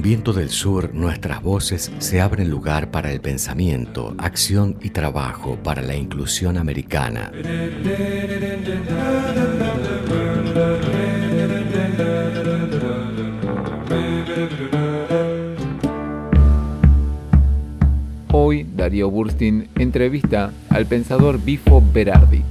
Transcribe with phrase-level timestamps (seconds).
[0.00, 5.58] En Viento del Sur, nuestras voces se abren lugar para el pensamiento, acción y trabajo
[5.62, 7.30] para la inclusión americana.
[18.32, 22.42] Hoy, Darío Burstin entrevista al pensador Bifo Berardi.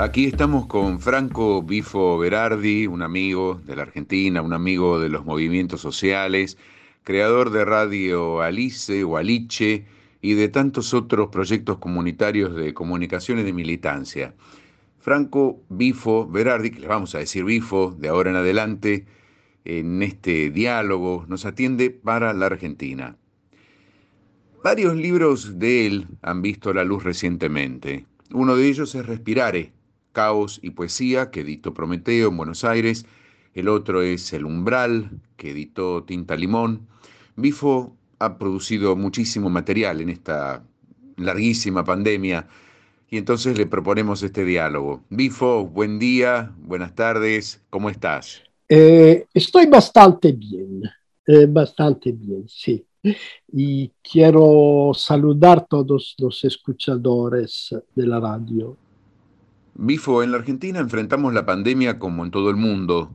[0.00, 5.24] Aquí estamos con Franco Bifo Berardi, un amigo de la Argentina, un amigo de los
[5.24, 6.56] movimientos sociales,
[7.02, 9.86] creador de Radio Alice o Aliche
[10.22, 14.36] y de tantos otros proyectos comunitarios de comunicación y de militancia.
[15.00, 19.04] Franco Bifo Berardi, que les vamos a decir Bifo de ahora en adelante,
[19.64, 23.16] en este diálogo, nos atiende para la Argentina.
[24.62, 28.06] Varios libros de él han visto la luz recientemente.
[28.30, 29.72] Uno de ellos es Respirare,
[30.18, 33.06] Caos y Poesía, que editó Prometeo en Buenos Aires.
[33.54, 36.88] El otro es El Umbral, que editó Tinta Limón.
[37.36, 40.64] Bifo ha producido muchísimo material en esta
[41.18, 42.48] larguísima pandemia
[43.08, 45.04] y entonces le proponemos este diálogo.
[45.08, 48.42] Bifo, buen día, buenas tardes, ¿cómo estás?
[48.68, 50.82] Eh, estoy bastante bien,
[51.28, 52.84] eh, bastante bien, sí.
[53.52, 58.76] Y quiero saludar a todos los escuchadores de la radio.
[59.80, 63.14] Bifo, en la Argentina enfrentamos la pandemia como en todo el mundo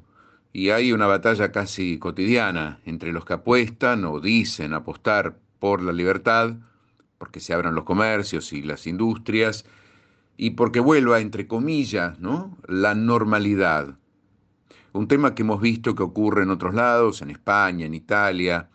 [0.53, 5.91] y hay una batalla casi cotidiana entre los que apuestan o dicen apostar por la
[5.91, 6.55] libertad,
[7.17, 9.65] porque se abran los comercios y las industrias
[10.37, 12.57] y porque vuelva, entre comillas, ¿no?
[12.65, 13.97] la normalidad.
[14.93, 18.69] Un tema que hemos visto que ocurre en otros lados, en España, en Italia,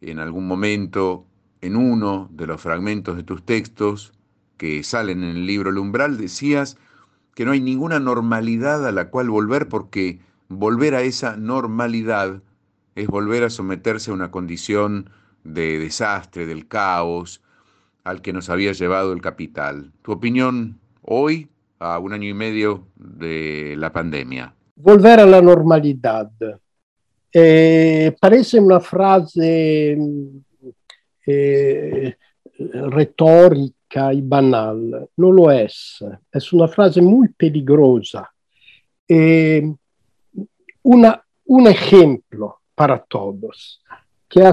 [0.00, 1.26] en algún momento,
[1.60, 4.12] en uno de los fragmentos de tus textos
[4.56, 6.78] que salen en el libro El umbral, decías,
[7.34, 12.42] que no hay ninguna normalidad a la cual volver porque volver a esa normalidad
[12.94, 15.10] es volver a someterse a una condición
[15.44, 17.42] de desastre, del caos
[18.04, 19.92] al que nos había llevado el capital.
[20.02, 21.48] ¿Tu opinión hoy,
[21.78, 24.54] a un año y medio de la pandemia?
[24.76, 26.30] Volver a la normalidad.
[27.32, 29.96] Eh, parece una frase
[31.26, 32.16] eh,
[32.58, 33.81] retórica
[34.12, 36.04] y banal, no lo es.
[36.30, 38.30] Es una frase muy peligrosa.
[39.06, 39.62] Eh,
[40.82, 43.82] un ejemplo para todos,
[44.28, 44.52] que ha,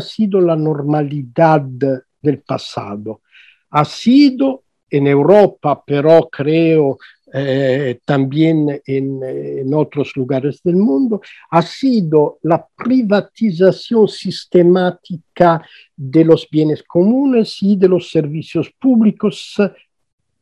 [0.00, 3.22] sido la normalidad del pasado.
[3.70, 6.98] Ha sido en Europa, pero creo
[7.34, 15.66] eh, también en, en, otros lugares del mundo, ha sido la privatización sistemática
[15.96, 19.56] de los bienes comunes y de los servicios públicos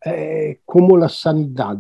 [0.05, 1.79] eh, como la sanidad.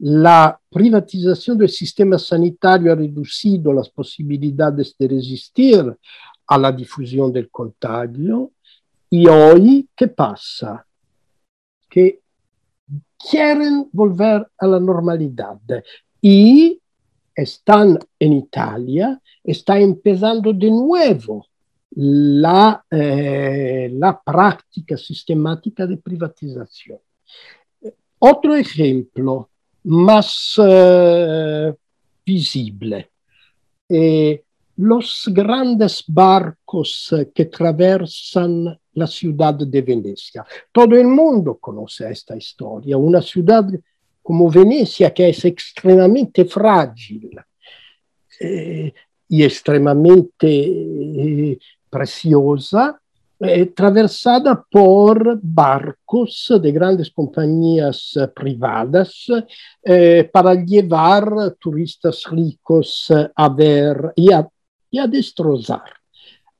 [0.00, 5.96] La privatización del sistema sanitario ha reducido las posibilidades de resistir
[6.46, 8.52] a la difusión del contagio
[9.08, 10.84] y hoy, ¿qué pasa?
[11.88, 12.20] Que
[13.18, 15.58] quieren volver a la normalidad
[16.20, 16.80] y
[17.34, 21.46] están en Italia, está empezando de nuevo
[21.90, 26.98] la, eh, la práctica sistemática de privatización.
[28.18, 29.50] Otro ejemplo
[29.84, 31.74] más eh,
[32.26, 33.10] visible.
[33.88, 34.42] Eh,
[34.76, 40.44] los grandes barcos que traversan la ciudad de Venecia.
[40.72, 43.66] Todo el mundo conoce esta historia, una ciudad
[44.22, 47.38] como Venecia que es extremadamente frágil
[48.40, 48.92] eh,
[49.28, 53.00] y extremadamente eh, preciosa,
[53.40, 59.26] eh, atravesada por barcos de grandes compañías privadas
[59.82, 64.46] eh, para llevar turistas ricos a ver y a,
[64.90, 65.97] y a destrozar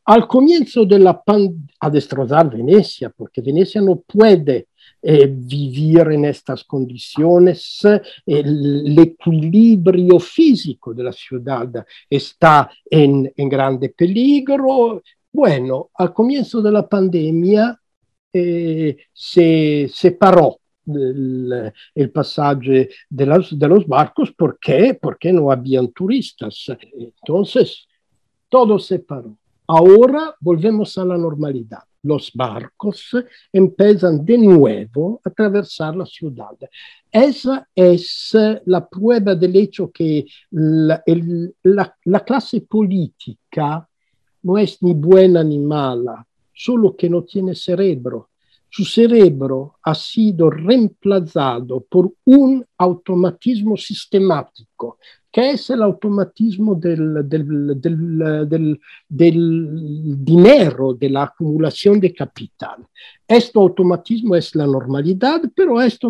[0.09, 4.69] al comienzo de la pandemia, a destrozar Venecia, porque Venecia no puede
[5.03, 7.81] eh, vivir en estas condiciones,
[8.25, 15.03] el, equilibrio físico de la ciudad está en, en, grande peligro.
[15.31, 17.79] Bueno, al comienzo de la pandemia
[18.33, 24.33] eh, se separó el, el pasaje de, las, de los barcos.
[24.33, 24.99] ¿Por qué?
[24.99, 26.65] Porque no habían turistas.
[26.97, 27.87] Entonces,
[28.49, 29.37] todo se paró.
[29.71, 31.83] Ahora volvemos a la normalidad.
[32.03, 33.15] Los barcos
[33.53, 36.57] empiezan de nuevo a atravesar la ciudad.
[37.13, 38.35] Esa es
[38.65, 43.87] la prueba del hecho que la, el, la, la clase política
[44.43, 48.31] no es ni buena ni mala, solo que no tiene cerebro.
[48.71, 54.99] Su cerebro ha sido reemplazado por un automatismo sistemático
[55.31, 57.29] que es el automatismo del,
[59.09, 62.87] dinero, de la acumulación de capital.
[63.27, 66.07] Este automatismo es la normalidad, pero este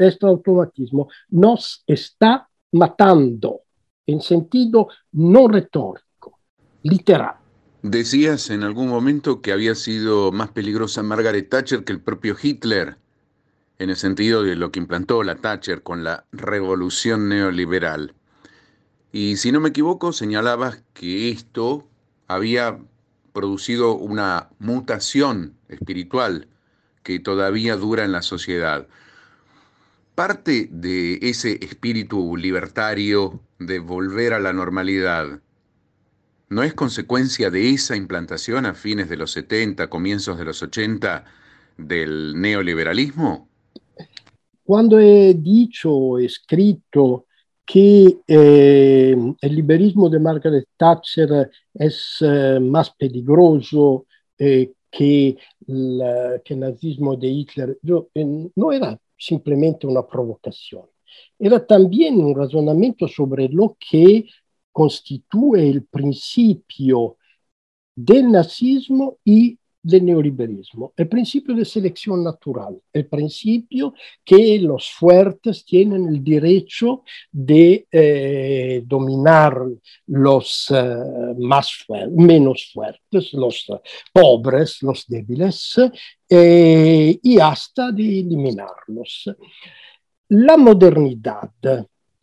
[0.00, 3.60] este automatismo nos está matando
[4.06, 6.38] en sentido no retórico,
[6.82, 7.36] literal.
[7.82, 12.96] Decías en algún momento que había sido más peligrosa Margaret Thatcher que el propio Hitler,
[13.78, 18.14] en el sentido de lo que implantó la Thatcher con la revolución neoliberal.
[19.14, 21.86] Y si no me equivoco, señalabas que esto
[22.26, 22.80] había
[23.32, 26.48] producido una mutación espiritual
[27.04, 28.88] que todavía dura en la sociedad.
[30.16, 35.40] Parte de ese espíritu libertario de volver a la normalidad
[36.48, 41.24] ¿No es consecuencia de esa implantación a fines de los 70, comienzos de los 80
[41.78, 43.48] del neoliberalismo?
[44.64, 47.26] Cuando he dicho escrito
[47.64, 54.06] que eh, el liberalismo de Margaret Thatcher es eh, más peligroso
[54.38, 58.08] eh, que, la, que, nazismo de Hitler, yo,
[58.56, 60.84] no era simplemente una provocación,
[61.38, 64.26] era también un razonamiento sobre lo que
[64.70, 67.16] constituye el principio
[67.94, 73.94] del nazismo y del neoliberalismo, el principio de selección natural, el principio
[74.24, 79.58] que los fuertes tienen el derecho de eh, dominar
[80.06, 80.96] los eh,
[81.38, 83.66] más menos fuertes, los
[84.10, 85.76] pobres, los débiles,
[86.28, 89.30] eh, y hasta de eliminarlos.
[90.28, 91.50] La modernidad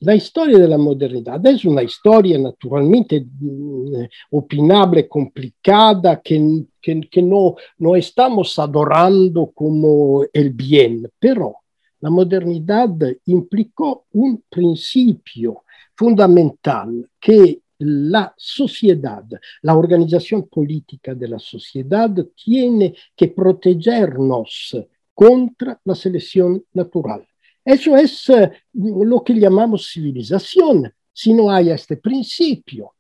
[0.02, 7.22] la historia de la modernidad es una historia naturalmente mm, opinable, complicada, que, que, que
[7.22, 11.58] no, no, estamos adorando como el bien, pero
[12.00, 12.90] la modernidad
[13.26, 15.64] implicó un principio
[15.96, 19.24] fundamental que la sociedad,
[19.62, 21.38] la organización política de la
[22.36, 24.78] tiene que protegernos
[25.14, 27.28] contra la selección natural.
[27.64, 28.50] Eso es uh,
[29.04, 30.92] lo que llamamos civilización.
[31.14, 32.94] Si no hay este principio,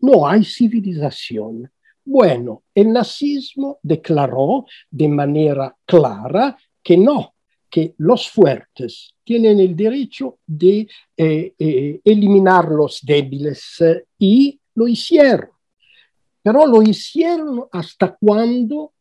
[0.00, 1.70] no hay civilización.
[2.04, 7.34] Bueno, el nazismo declaró de manera clara que no,
[7.68, 10.86] que los fuertes tienen el derecho de
[11.16, 15.50] eh, eh, eliminar los débiles eh, y lo hicieron.
[16.42, 18.92] Pero lo hicieron hasta cuando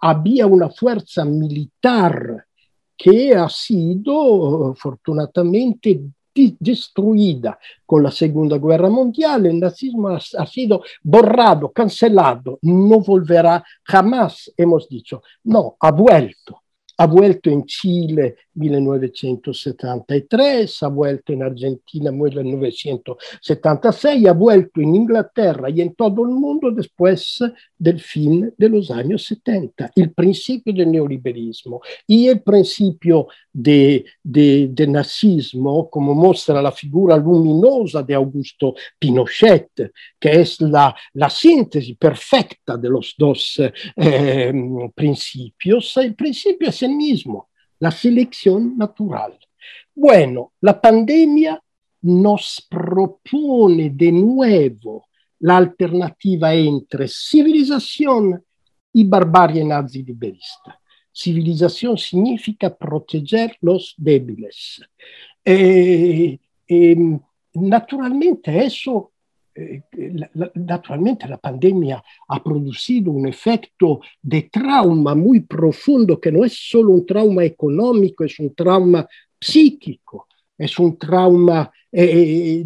[0.00, 2.45] había una fuerza militar
[2.96, 6.00] que ha sido fortunatamente
[6.58, 13.64] destruida con la Segunda Guerra Mundial, el nazismo ha, ha, sido borrado, cancelado, no volverá
[13.82, 16.62] jamás, hemos dicho, no, ha vuelto.
[16.98, 25.82] Ha vuelto en Chile 1973, ha vuelto en Argentina 1976, ha vuelto en Inglaterra y
[25.82, 27.42] en todo el mundo después
[27.78, 29.92] del fin de los años 70.
[29.94, 37.16] El principio del neoliberalismo y el principio de, de, de nazismo, como muestra la figura
[37.16, 43.60] luminosa de Augusto Pinochet, que es la, la síntesis perfecta de los dos
[43.96, 44.52] eh,
[44.94, 47.48] principios, el principio es el mismo
[47.78, 49.38] la selección natural.
[49.94, 51.62] Bueno, la pandemia
[52.02, 55.06] nos propone de nuevo
[55.40, 58.42] la alternativa entre civilización
[58.92, 60.80] y barbarie nazi liberista.
[61.12, 64.80] Civilización significa proteger los débiles.
[65.44, 66.96] Eh, eh,
[67.54, 69.12] naturalmente eso
[70.54, 76.92] naturalmente la pandemia ha producido un efecto de trauma muy profundo que no es solo
[76.92, 79.06] un trauma económico, es un trauma
[79.40, 80.26] psíquico,
[80.58, 82.64] es un trauma eh,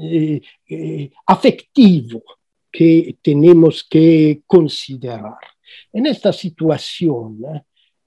[0.00, 2.22] eh, eh afectivo
[2.70, 5.38] que tenemos que considerar.
[5.92, 7.38] En esta situación,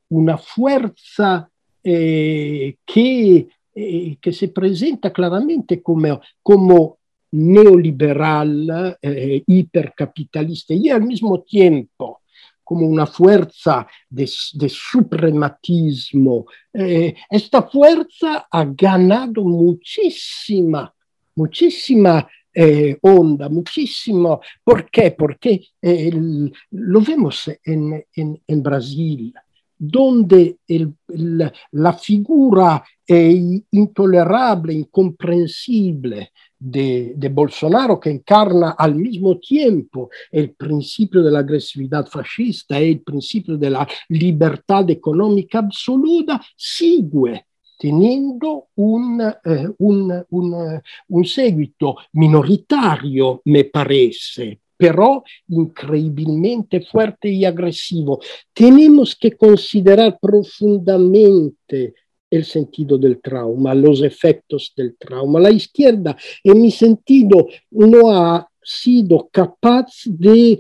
[0.10, 1.50] una fuerza
[1.82, 6.97] que, que se presenta claramente como, como
[7.32, 12.22] neoliberal, eh, hipercapitalista y al mismo tiempo
[12.64, 16.46] como una fuerza de, de suprematismo.
[16.74, 20.94] Eh, esta fuerza ha ganado muchísima,
[21.36, 24.42] muchísima eh, onda, muchísimo.
[24.64, 25.12] ¿Por qué?
[25.12, 26.12] Porque eh,
[26.72, 29.34] lo vemos en, en, en Brasil
[29.78, 39.38] donde el, la, la, figura eh, intolerable, incomprensible de, de, Bolsonaro, que encarna al mismo
[39.38, 46.42] tiempo el principio de la agresividad fascista y el principio de la libertad económica absoluta,
[46.56, 47.46] sigue
[47.78, 58.22] tenendo un, eh, un, un, un seguito minoritario, me parece, pero increíblemente fuerte y agresivo.
[58.54, 61.96] Tenemos que considerar profundamente
[62.30, 65.40] el sentido del trauma, los efectos del trauma.
[65.40, 70.60] La izquierda, en mi sentido, no ha sido capaz de,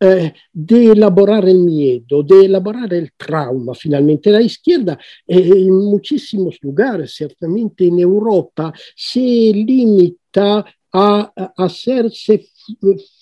[0.00, 0.32] eh,
[0.68, 4.30] elaborar el miedo, de elaborar el trauma finalmente.
[4.30, 12.46] La izquierda eh, en muchísimos lugares, ciertamente en Europa, se limita a, hacerse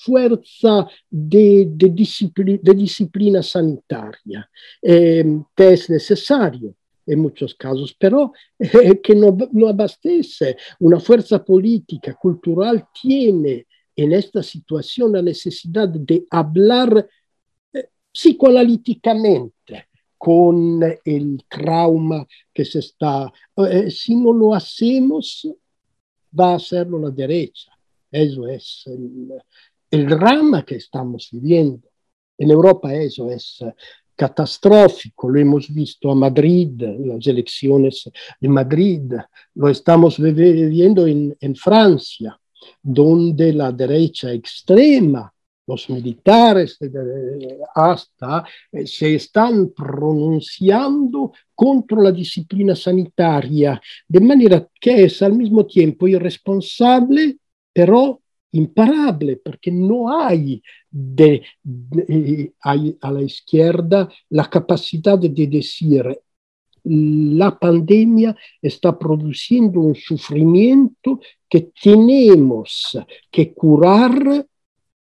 [0.05, 1.69] fuerza de,
[2.75, 4.49] disciplina, sanitaria,
[4.83, 5.25] eh,
[5.57, 6.75] que es necesario
[7.07, 10.57] en muchos casos, pero eh, que no, no abastece.
[10.81, 17.09] Una fuerza política, cultural, tiene en esta situación la necesidad de hablar
[17.73, 19.88] eh, psicoanalíticamente
[20.19, 22.25] con el trauma
[22.55, 23.33] que se está.
[23.57, 25.49] Eh, si no lo hacemos,
[26.39, 27.73] va a hacerlo la derecha.
[28.11, 29.33] Eso es el,
[29.91, 31.89] el drama que estamos viviendo.
[32.39, 33.62] En Europa eso es
[34.15, 38.11] catastrófico, lo hemos visto a Madrid, las elecciones
[38.41, 39.12] de Madrid,
[39.55, 42.39] lo estamos viviendo en, en Francia,
[42.83, 45.32] donde la derecha extrema,
[45.66, 46.78] los militares
[47.75, 55.66] hasta, eh, se están pronunciando contra la disciplina sanitaria, de manera que es al mismo
[55.66, 57.37] tiempo irresponsable,
[57.73, 58.21] pero
[58.52, 66.04] imparable, porque no hay, de, de, hay a la izquierda la capacidad de decir
[66.85, 72.99] la pandemia está produciendo un sufrimiento que tenemos
[73.31, 74.47] que curar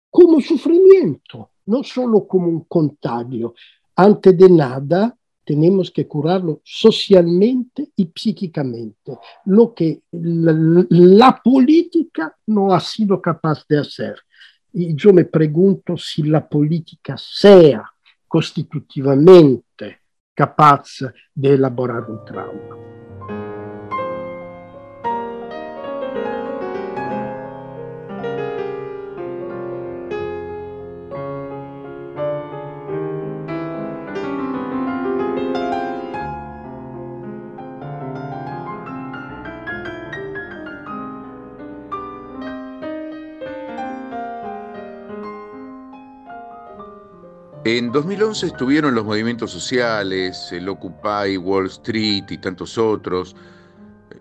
[0.09, 3.53] como sufrimiento, no solo como un contagio.
[3.95, 12.71] Antes de nada, tenemos que curarlo socialmente y psíquicamente, lo que la, la, política no
[12.73, 14.15] ha sido capaz de hacer.
[14.73, 17.83] Y yo me pregunto si la política sea
[18.27, 20.01] constitutivamente
[20.35, 20.99] capaz
[21.33, 23.08] de elaborar un trauma.
[47.77, 53.35] En 2011 estuvieron los movimientos sociales, el Occupy Wall Street y tantos otros,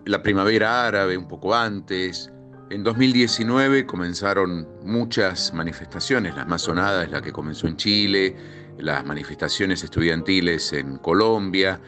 [0.05, 2.31] la primavera árabe un poco antes.
[2.69, 8.35] En 2019 comenzaron muchas manifestaciones, las más sonadas, la que comenzó en Chile,
[8.77, 11.81] las manifestaciones estudiantiles en Colombia,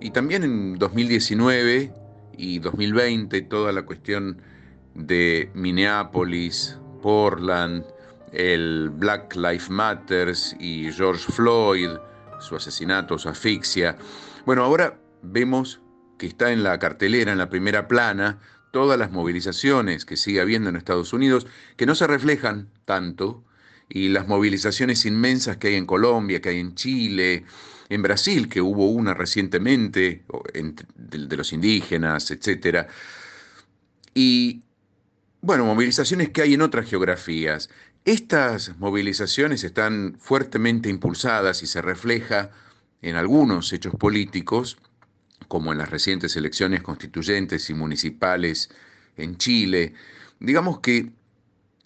[0.00, 1.94] y también en 2019
[2.36, 4.42] y 2020 toda la cuestión
[4.96, 7.84] de Minneapolis, Portland,
[8.34, 11.90] el Black Lives Matters y George Floyd,
[12.40, 13.96] su asesinato, su asfixia.
[14.44, 15.80] Bueno, ahora vemos
[16.18, 18.38] que está en la cartelera, en la primera plana,
[18.72, 23.44] todas las movilizaciones que sigue habiendo en Estados Unidos, que no se reflejan tanto,
[23.88, 27.44] y las movilizaciones inmensas que hay en Colombia, que hay en Chile,
[27.88, 30.24] en Brasil, que hubo una recientemente,
[30.54, 32.88] de los indígenas, etc.
[34.14, 34.62] Y,
[35.40, 37.68] bueno, movilizaciones que hay en otras geografías.
[38.04, 42.50] Estas movilizaciones están fuertemente impulsadas y se refleja
[43.00, 44.76] en algunos hechos políticos,
[45.48, 48.68] como en las recientes elecciones constituyentes y municipales
[49.16, 49.94] en Chile,
[50.38, 51.12] digamos que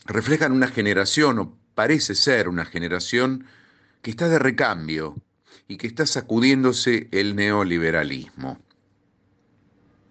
[0.06, 3.46] reflejan una generación, o parece ser una generación,
[4.02, 5.14] que está de recambio
[5.68, 8.58] y que está sacudiéndose el neoliberalismo.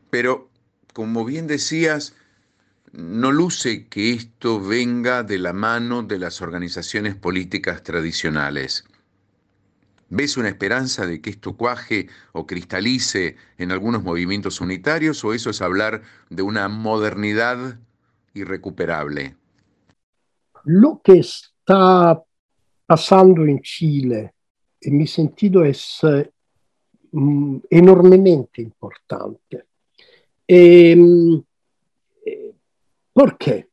[0.10, 0.50] Pero,
[0.94, 2.14] como bien decías,
[2.94, 8.86] no luce que esto venga de la mano de las organizaciones políticas tradicionales.
[10.10, 15.50] ¿Ves una esperanza de que esto cuaje o cristalice en algunos movimientos unitarios o eso
[15.50, 17.78] es hablar de una modernidad
[18.34, 19.36] irrecuperable?
[20.64, 22.24] Lo que está
[22.86, 24.34] pasando en Chile,
[24.80, 26.00] en mi sentido, es
[27.12, 29.66] mm, enormemente importante.
[30.48, 30.96] Eh,
[33.18, 33.68] ¿Por qué?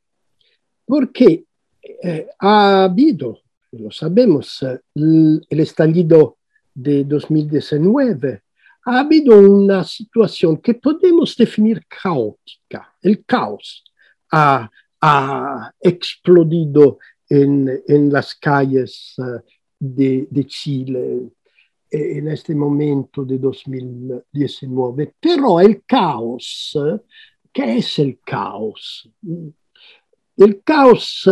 [0.86, 1.44] Porque
[1.82, 3.40] eh, ha habido,
[3.72, 6.38] lo sabemos, el, el estallido
[6.72, 8.40] de 2019,
[8.86, 12.94] ha habido una situación que podemos definir caótica.
[13.02, 13.84] El caos
[14.32, 14.70] ha,
[15.02, 16.98] ha explodido
[17.28, 19.40] en, en, las calles uh,
[19.78, 21.28] de, de, Chile.
[21.90, 26.74] en este momento de 2019, pero el caos,
[27.54, 29.08] ¿qué es el caos?
[30.36, 31.30] El caos,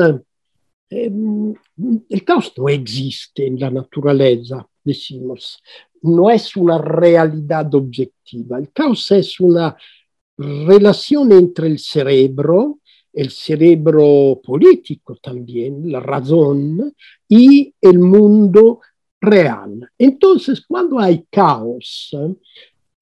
[0.89, 5.61] el caos no existe en la naturaleza, decimos,
[6.03, 9.77] no es una realidad objetiva, el caos es una
[10.39, 12.79] relación entre el cerebro,
[13.13, 16.95] el cerebro político también, la razón,
[17.29, 18.81] y el mundo
[19.21, 19.91] real.
[19.99, 22.17] Entonces, cuando hay caos,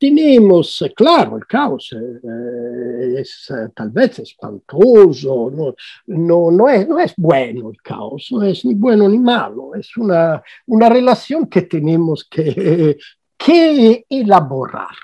[0.00, 5.74] tenemos, claro, el caos eh, es tal vez espantoso, no,
[6.06, 10.88] no, no es bueno el caos, no es ni bueno ni malo, es una, una
[10.88, 12.98] relación que tenemos que,
[13.36, 14.96] que elaborar.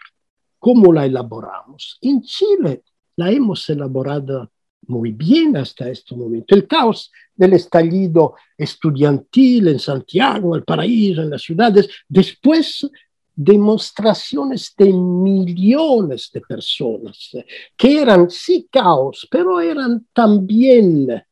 [0.58, 1.98] ¿Cómo la elaboramos?
[2.00, 2.82] En Chile
[3.16, 4.50] la hemos elaborado
[4.88, 6.54] muy bien hasta este momento.
[6.54, 12.88] El caos del estallido estudiantil en Santiago, en el paraíso, en las ciudades, después
[13.36, 17.30] demostraciones de millones de personas
[17.76, 21.22] que eran sí caos, pero eran también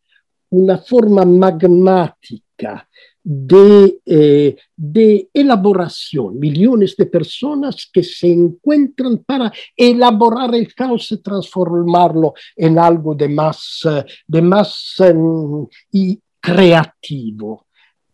[0.50, 2.86] una forma magmática
[3.26, 11.22] de, eh, de, elaboración, millones de personas que se encuentran para elaborar el caos y
[11.22, 13.80] transformarlo en algo de más,
[14.26, 17.66] de más um, y creativo.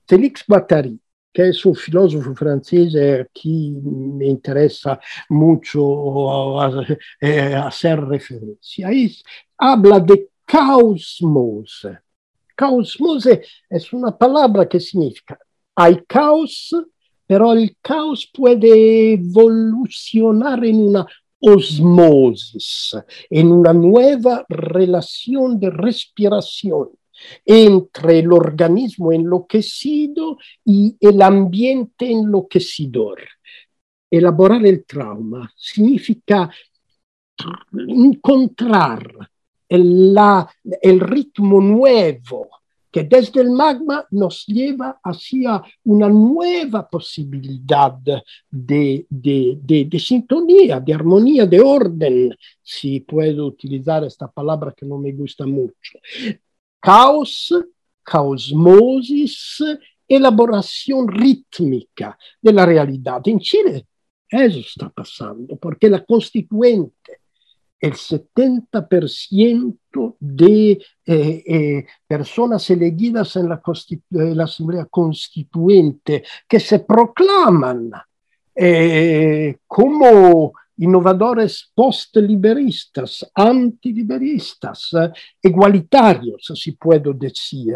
[0.07, 0.97] Félix Guattari,
[1.33, 2.93] que es un filósofo francés
[3.33, 6.57] que me interesa mucho
[7.21, 9.23] eh, hacer referencia, es,
[9.57, 11.87] habla de caosmos
[12.61, 15.39] Caosmose es una palabra que significa
[15.75, 16.77] hay caos,
[17.27, 21.07] pero el caos puede evolucionar en una
[21.39, 22.95] osmosis,
[23.31, 26.91] en una nueva relación de respiración
[27.45, 33.21] entre el organismo enloquecido y el ambiente enloquecidor.
[34.11, 36.51] Elaborar el trauma significa
[37.73, 39.31] encontrar
[39.69, 40.49] el, la,
[40.83, 42.49] el ritmo nuevo
[42.91, 50.81] que desde el magma nos lleva hacia una nueva posibilidad de, de, de, de, sintonía,
[50.81, 55.99] de armonía, de orden, si puedo utilizar esta palabra que no me gusta mucho.
[56.81, 57.55] Caos,
[58.03, 59.63] caosmosis,
[60.09, 63.21] elaboración rítmica de la realidad.
[63.27, 63.87] En Chile
[64.29, 67.21] eso está pasando, porque la constituente
[67.81, 70.83] el 70% de eh,
[71.47, 73.63] eh, personas elegidas en la,
[74.11, 77.91] en la, Asamblea Constituente que se proclaman
[78.55, 84.91] eh, como innovadores post-liberistas, antiliberistas,
[85.43, 87.75] igualitarios, si puedo decir,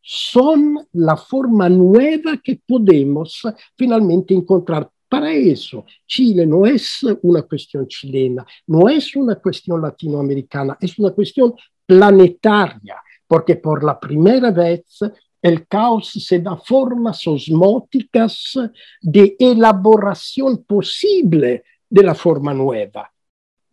[0.00, 3.42] son la forma nueva que podemos
[3.76, 4.90] finalmente encontrar.
[5.06, 11.10] Para eso, Chile no es una cuestión chilena, no es una cuestión latinoamericana, es una
[11.10, 11.52] cuestión
[11.84, 15.00] planetaria, porque por la primera vez
[15.42, 18.54] el caos se da formas osmóticas
[19.02, 23.12] de elaboración posible de la forma nueva.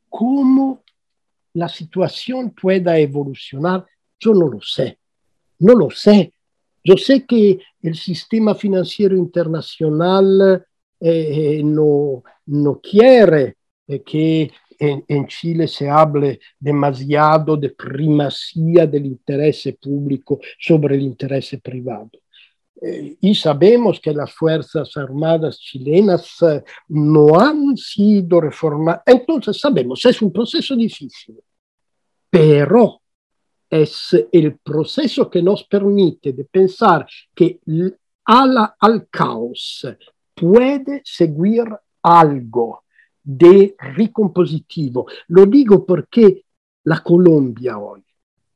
[0.10, 0.84] ¿Cómo
[1.54, 3.86] la situación pueda evolucionar?
[4.20, 4.98] Yo no lo sé,
[5.60, 6.34] no lo sé.
[6.84, 10.66] Yo sé que el sistema financiero internacional
[11.00, 13.58] eh, no, no, quiere
[14.06, 21.58] que en, en, Chile se hable demasiado de primacía del interés público sobre el interés
[21.62, 22.10] privado.
[22.80, 29.02] Eh, y sabemos que las Fuerzas Armadas chilenas eh, no han sido reformadas.
[29.06, 31.40] Entonces sabemos, es un proceso difícil,
[32.30, 33.02] pero
[33.70, 37.60] es el proceso que nos permite de pensar que
[38.26, 39.88] a al caos
[40.34, 41.66] puede seguir
[42.02, 42.84] algo
[43.24, 45.08] de recompositivo.
[45.30, 46.46] Lo digo porque
[46.84, 48.04] la Colombia hoy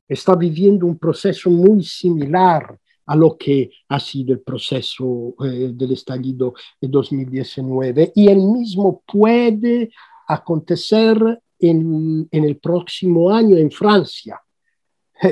[0.08, 2.78] está viviendo un proceso muy similar
[3.12, 9.02] a lo que ha sido el proceso eh, del estallido de 2019 y el mismo
[9.06, 9.90] puede
[10.26, 11.18] acontecer
[11.58, 14.40] en, en el próximo año en Francia.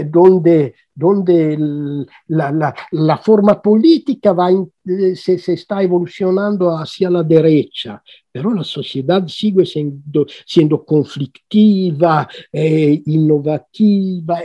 [0.07, 4.71] donde, donde el, la, la, la, forma política va in,
[5.17, 13.03] se, se, está evolucionando hacia la derecha, pero la sociedad sigue siendo, siendo conflictiva, eh,
[13.07, 14.39] innovativa.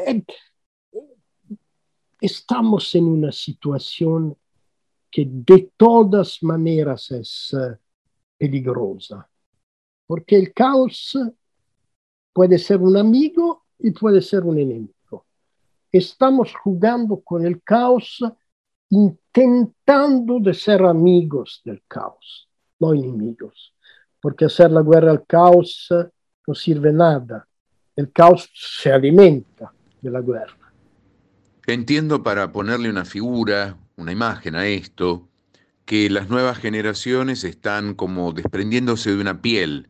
[2.26, 4.36] Eh, estamos en una situación
[5.12, 7.76] que de todas maneras es uh,
[8.38, 9.30] peligrosa,
[10.08, 11.18] porque el caos
[12.34, 14.96] puede ser un amigo y puede ser un enemigo
[15.98, 18.20] estamos jugando con el caos
[18.90, 22.50] intentando de ser amigos del caos.
[22.80, 23.74] no enemigos,
[24.20, 25.88] porque hacer la guerra al caos
[26.46, 27.48] no sirve nada.
[27.96, 30.65] El caos se alimenta de la guerra.
[31.68, 35.28] Entiendo para ponerle una figura, una imagen a esto,
[35.86, 39.90] que las nuevas generaciones están como desprendiéndose de una piel,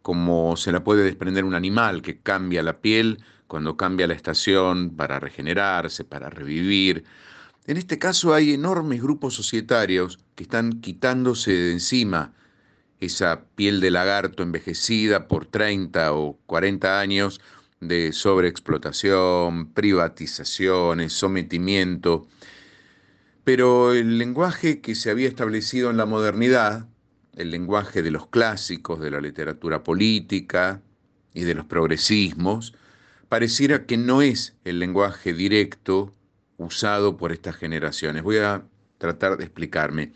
[0.00, 4.96] como se la puede desprender un animal que cambia la piel cuando cambia la estación
[4.96, 7.04] para regenerarse, para revivir.
[7.66, 12.32] En este caso hay enormes grupos societarios que están quitándose de encima
[12.98, 17.42] esa piel de lagarto envejecida por 30 o 40 años
[17.82, 22.28] de sobreexplotación, privatizaciones, sometimiento.
[23.42, 26.86] Pero el lenguaje que se había establecido en la modernidad,
[27.34, 30.80] el lenguaje de los clásicos, de la literatura política
[31.34, 32.72] y de los progresismos,
[33.28, 36.14] pareciera que no es el lenguaje directo
[36.58, 38.22] usado por estas generaciones.
[38.22, 38.62] Voy a
[38.98, 40.12] tratar de explicarme.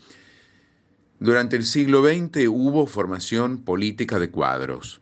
[1.19, 5.01] Durante el siglo XX hubo formación política de cuadros,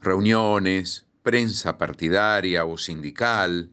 [0.00, 3.70] reuniones, prensa partidaria o sindical,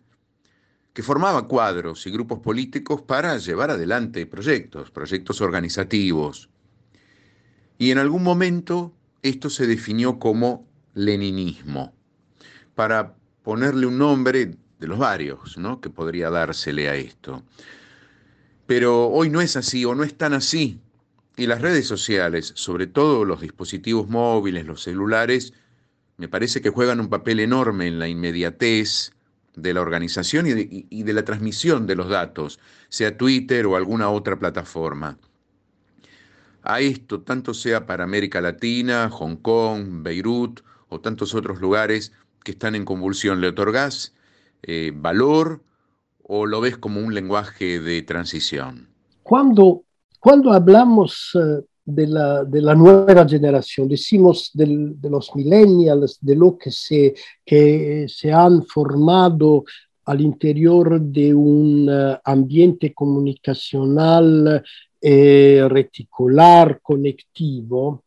[0.94, 6.50] que formaba cuadros y grupos políticos para llevar adelante proyectos, proyectos organizativos.
[7.78, 11.94] Y en algún momento esto se definió como leninismo,
[12.74, 15.80] para ponerle un nombre de los varios ¿no?
[15.82, 17.44] que podría dársele a esto.
[18.66, 20.80] Pero hoy no es así o no es tan así.
[21.38, 25.54] Y las redes sociales, sobre todo los dispositivos móviles, los celulares,
[26.18, 29.14] me parece que juegan un papel enorme en la inmediatez
[29.56, 34.38] de la organización y de, la transmisión de los datos, sea Twitter o alguna otra
[34.38, 35.18] plataforma
[36.68, 42.12] a esto, tanto sea para América Latina, Hong Kong, Beirut o tantos otros lugares
[42.44, 43.40] que están en convulsión?
[43.40, 44.14] ¿Le otorgás
[44.64, 45.64] eh, valor
[46.24, 48.90] o lo ves como un lenguaje de transición?
[49.24, 49.84] Cuando,
[50.20, 56.36] cuando hablamos uh, de, la, de, la, nueva generación, decimos del, de los millennials, de
[56.36, 59.64] lo que se, que se han formado
[60.06, 64.64] al interior de un uh, ambiente comunicacional
[65.02, 68.04] eh, reticular conectivo,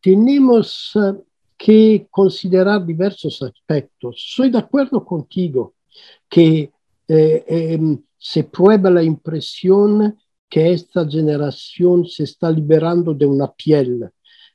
[0.00, 1.24] tenemos uh,
[1.56, 4.16] que considerar diversos aspectos.
[4.34, 5.74] Soy de acuerdo contigo
[6.28, 6.72] que
[7.08, 10.18] eh, eh, se prueba la impresión
[10.52, 14.10] que esta generación se está liberando de una piel,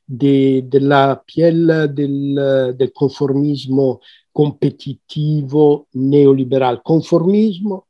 [0.06, 4.00] de, de piel del, del, conformismo
[4.32, 6.84] competitivo neoliberal.
[6.84, 7.88] Conformismo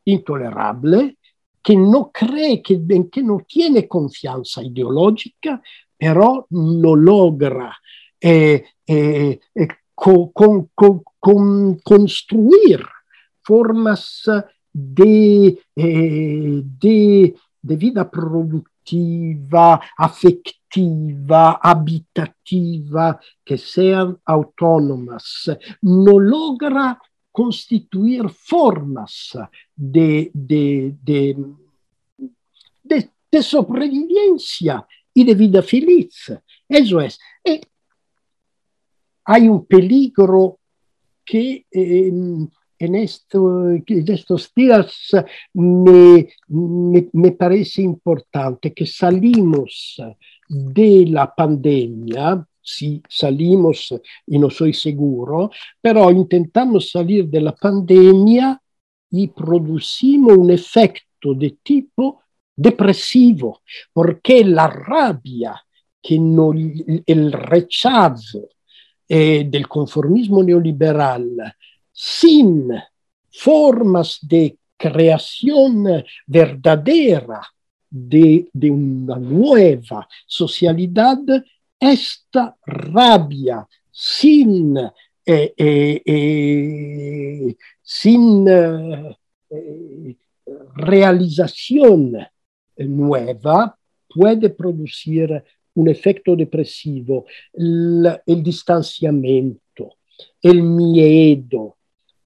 [0.05, 1.17] intolerable,
[1.63, 5.63] que no cree, que, que no tiene confianza ideológica,
[5.97, 7.73] però lo logra
[8.19, 12.85] eh, eh, eh con, con, con, construir
[13.41, 15.61] formas eh,
[16.65, 25.49] de, de vida productiva, afectiva, habitativa, que sean autónomas.
[25.83, 26.99] No logra
[27.31, 29.39] constituir formas
[33.43, 36.33] sobrevivencia y de vida feliz.
[36.69, 37.19] Eso es.
[39.27, 40.59] hay un peligro
[41.25, 42.13] que eh,
[42.79, 45.11] en, esto, en estos días
[45.53, 49.97] me, me, me, parece importante que salimos
[50.49, 53.95] de la pandemia, sí, salimos
[54.27, 55.51] y no soy seguro,
[55.81, 58.61] pero intentamos salir de la pandemia
[59.11, 62.24] y producimos un efecto de tipo
[62.57, 63.63] depresivo,
[63.93, 65.61] porque la rabia,
[66.01, 66.17] que
[67.07, 68.49] el rechazo
[69.09, 71.55] eh, del conformismo neoliberal
[71.93, 72.71] sin
[73.31, 77.41] formas de creación verdadera
[77.91, 81.19] de, una nueva socialidad,
[81.79, 84.77] esta rabia sin,
[85.27, 88.47] eh, eh, sin
[90.75, 92.17] realización
[92.77, 93.77] nueva
[94.09, 95.43] puede producir
[95.75, 99.97] un efecto depresivo, el, el distanciamiento,
[100.41, 101.77] el miedo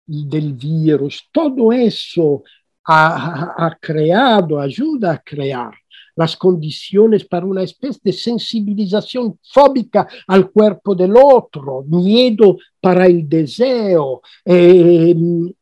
[0.07, 2.43] del virus, todo eso
[2.85, 5.73] ha, ha, creado, ayuda a crear
[6.17, 13.29] las condiciones para una especie de sensibilización fóbica al cuerpo del otro, miedo para el
[13.29, 15.15] deseo, eh,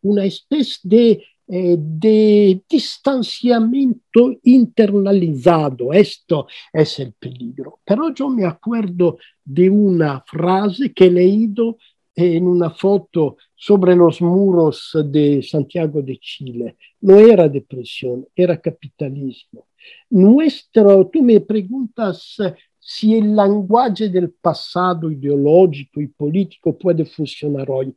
[0.03, 5.93] una especie de eh, de distanciamiento internalizado.
[5.93, 7.81] Esto es el peligro.
[7.85, 11.79] Pero yo me acuerdo de una frase que he leído
[12.17, 16.77] en una foto sobre los muros de Santiago de Chile.
[17.03, 19.67] No era depresión, era capitalismo.
[20.11, 22.37] Nuestro, tú me preguntas
[22.81, 27.95] si el lenguaje del pasado ideológico y político puede funcionar hoy.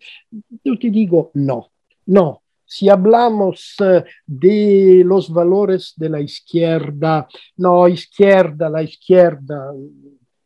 [0.63, 1.71] Yo te digo no,
[2.07, 7.27] no, si hablamos eh, de los valores de la izquierda,
[7.57, 9.73] no, izquierda, la izquierda,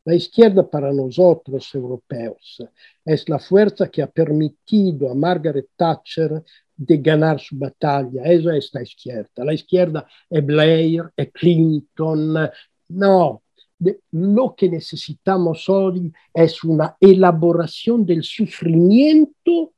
[0.05, 2.63] la izquierda para nosotros europeos
[3.03, 6.41] es la fuerza que ha permitido a Margaret Thatcher
[6.77, 8.23] de ganar su batalla.
[8.23, 9.43] Eso es la izquierda.
[9.43, 12.49] La izquierda es Blair, es Clinton.
[12.88, 13.43] No,
[14.12, 19.73] lo que necesitamos hoy es una elaboración del sufrimiento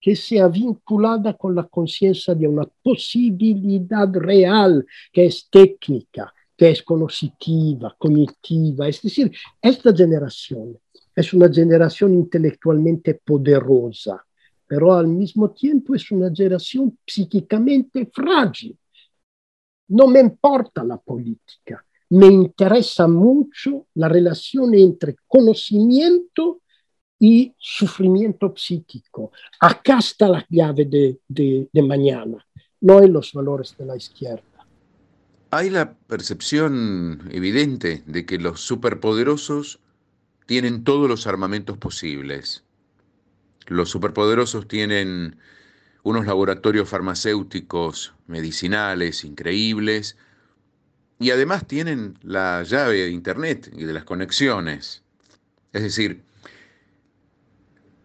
[0.00, 6.82] que sea vinculada con la conciencia de una posibilidad real que es técnica, que es
[6.82, 8.88] conocitiva, cognitiva.
[8.88, 9.30] Es decir,
[9.60, 10.78] esta generación
[11.14, 14.24] es una generación intelectualmente poderosa,
[14.66, 18.78] pero al mismo tiempo es una generación psíquicamente frágil.
[19.88, 26.62] No me importa la política, me interesa mucho la relación entre conocimiento
[27.18, 29.32] y sufrimiento psíquico.
[29.60, 32.44] Acá está la llave de, de, de mañana,
[32.80, 34.42] no en los valores de la izquierda.
[35.50, 39.80] Hay la percepción evidente de que los superpoderosos
[40.46, 42.64] tienen todos los armamentos posibles.
[43.66, 45.36] Los superpoderosos tienen
[46.02, 50.16] unos laboratorios farmacéuticos, medicinales increíbles,
[51.18, 55.02] y además tienen la llave de Internet y de las conexiones.
[55.72, 56.22] Es decir,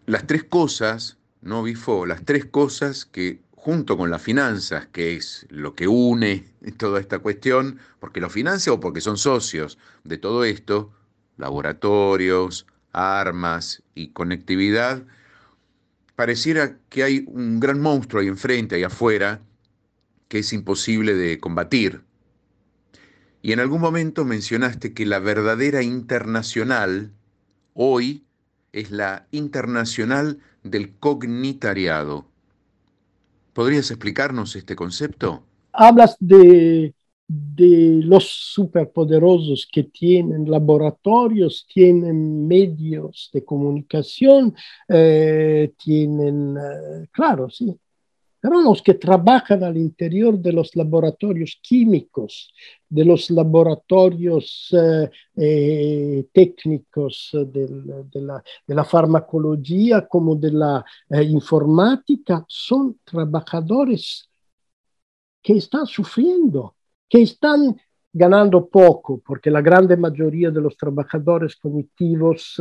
[0.06, 5.46] las tres cosas, no Bifo, las tres cosas que junto con las finanzas, que es
[5.48, 6.44] lo que une
[6.76, 10.92] toda esta cuestión, porque lo financia o porque son socios de todo esto,
[11.36, 15.02] laboratorios, armas y conectividad,
[16.14, 19.40] pareciera que hay un gran monstruo ahí enfrente, ahí afuera,
[20.28, 22.02] que es imposible de combatir.
[23.42, 27.12] Y en algún momento mencionaste que la verdadera internacional
[27.74, 28.24] hoy
[28.74, 32.26] es la Internacional del Cognitariado.
[33.52, 35.44] ¿Podrías explicarnos este concepto?
[35.72, 36.92] Hablas de,
[37.28, 44.54] de los superpoderosos que tienen laboratorios, tienen medios de comunicación,
[44.88, 47.76] eh, tienen, eh, claro, sí,
[48.44, 52.52] pero los que trabajan al interior de los laboratorios químicos,
[52.86, 60.84] de los laboratorios eh, eh, técnicos de, de, la, de, la, farmacología como de la
[61.08, 64.28] eh, informática, son trabajadores
[65.40, 66.74] que están sufriendo,
[67.08, 67.74] que están
[68.12, 72.60] ganando poco, porque la grande mayoría de los trabajadores cognitivos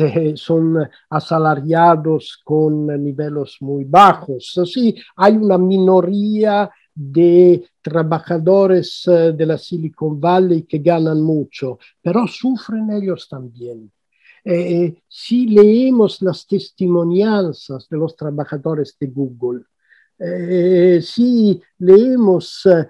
[0.00, 0.78] eh, son
[1.10, 4.58] asalariados con niveles muy bajos.
[4.64, 12.26] Sí, hay una minoría de trabajadores eh, de la Silicon Valley que ganan mucho, pero
[12.26, 13.90] sufren ellos también.
[14.44, 19.64] Eh, si leemos las testimonianzas de los trabajadores de Google,
[20.22, 22.86] eh, si leemos eh,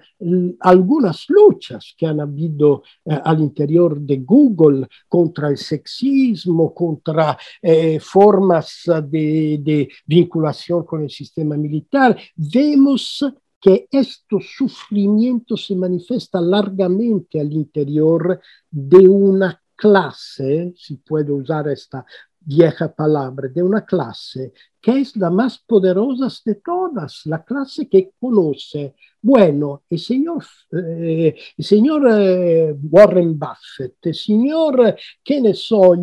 [0.59, 7.99] algunas luchas que han habido eh, al interior de Google contra el sexismo, contra eh,
[8.01, 13.25] formas de, vinculación con el sistema militar, vemos
[13.61, 22.05] que este sufrimiento se manifiesta largamente al interior de una clase, si puede usar esta
[22.41, 28.11] vieja palabra, de una clase que es la más poderosa de todas, la clase que
[28.19, 35.95] conoce, bueno, el señor, eh, el señor eh, Warren Buffett, el señor, que ne so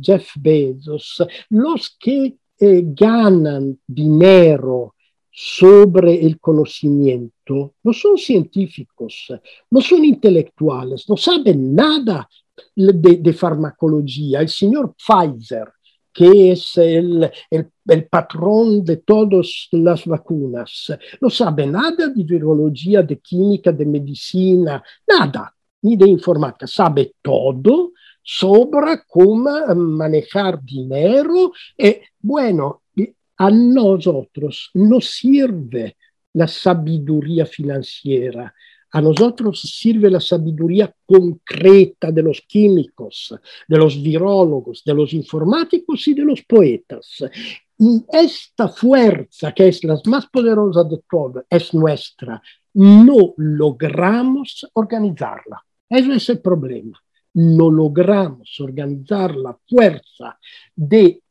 [0.00, 4.94] Jeff Bezos, los que eh, ganan dinero
[5.30, 9.32] sobre el conocimiento no son científicos,
[9.70, 12.28] no son intelectuales, no saben nada
[12.74, 14.40] de, de farmacología.
[14.40, 15.72] El señor Pfizer,
[16.12, 23.02] que es el, el, el, patrón de todas las vacunas, no sabe nada de virología,
[23.02, 31.96] de química, de medicina, nada, ni de informática, sabe todo sobre cómo manejar dinero y
[32.20, 32.82] bueno,
[33.36, 35.96] a nosotros nos sirve
[36.34, 38.54] la sabiduría financiera,
[38.92, 43.34] a nosotros sirve la sabiduría concreta de los químicos,
[43.66, 47.24] de los virólogos, de los informáticos y de los poetas.
[47.78, 52.40] Y esta fuerza, que es la más poderosa de todas, es nuestra.
[52.74, 55.64] No logramos organizarla.
[55.88, 57.02] Ese es el problema.
[57.34, 60.38] No logramos organizar la fuerza
[60.76, 61.21] de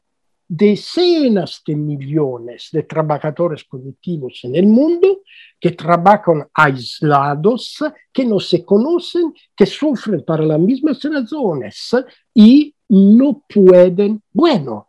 [0.54, 5.22] decenas de millones de trabajadores cognitivos en el mundo
[5.58, 7.78] que trabajan aislados,
[8.12, 11.96] que no se conocen, que sufren para las mismas razones
[12.34, 14.88] y no pueden, bueno,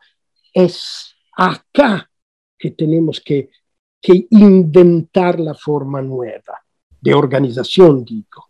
[0.52, 2.10] es acá
[2.58, 3.50] que tenemos que,
[4.00, 6.60] que inventar la forma nueva
[7.00, 8.46] de organización, digo.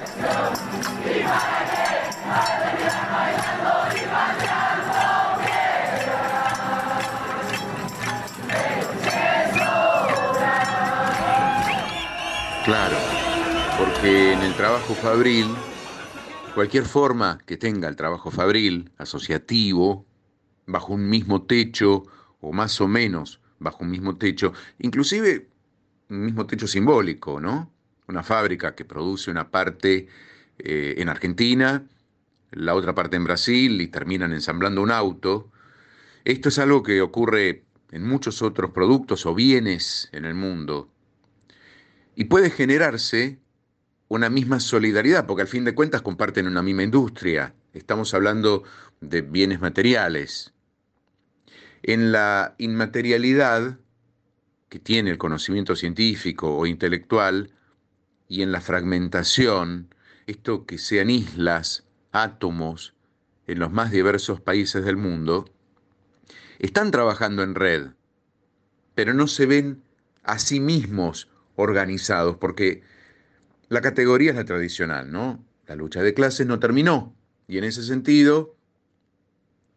[12.63, 13.19] Claro,
[13.75, 15.65] porque en el trabajo fabril,
[16.53, 20.07] cualquier forma que tenga el trabajo fabril, asociativo,
[20.67, 22.05] bajo un mismo techo
[22.41, 25.49] o más o menos bajo un mismo techo, inclusive
[26.11, 27.73] un mismo techo simbólico, ¿no?
[28.09, 30.09] Una fábrica que produce una parte
[30.59, 31.87] eh, en Argentina,
[32.51, 35.51] la otra parte en Brasil y terminan ensamblando un auto.
[36.25, 40.91] Esto es algo que ocurre en muchos otros productos o bienes en el mundo.
[42.15, 43.39] Y puede generarse
[44.09, 47.55] una misma solidaridad, porque al fin de cuentas comparten una misma industria.
[47.73, 48.65] Estamos hablando
[49.01, 50.53] de bienes materiales.
[51.83, 53.79] En la inmaterialidad
[54.69, 57.51] que tiene el conocimiento científico o intelectual
[58.29, 59.95] y en la fragmentación,
[60.27, 62.95] esto que sean islas, átomos,
[63.47, 65.47] en los más diversos países del mundo,
[66.59, 67.89] están trabajando en red,
[68.95, 69.83] pero no se ven
[70.23, 71.29] a sí mismos
[71.63, 72.83] organizados, porque
[73.69, 75.45] la categoría es la tradicional, ¿no?
[75.67, 77.15] La lucha de clases no terminó.
[77.49, 78.55] Y en ese sentido,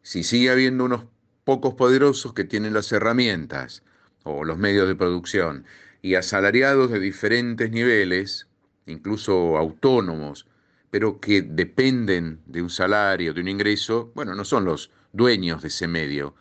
[0.02, 1.06] si sigue habiendo unos
[1.46, 3.84] pocos poderosos que tienen las herramientas
[4.24, 5.66] o los medios de producción
[6.02, 8.48] y asalariados de diferentes niveles,
[8.86, 10.48] incluso autónomos,
[10.92, 15.70] pero que dependen de un salario, de un ingreso, bueno, no son los dueños de
[15.70, 16.36] ese medio,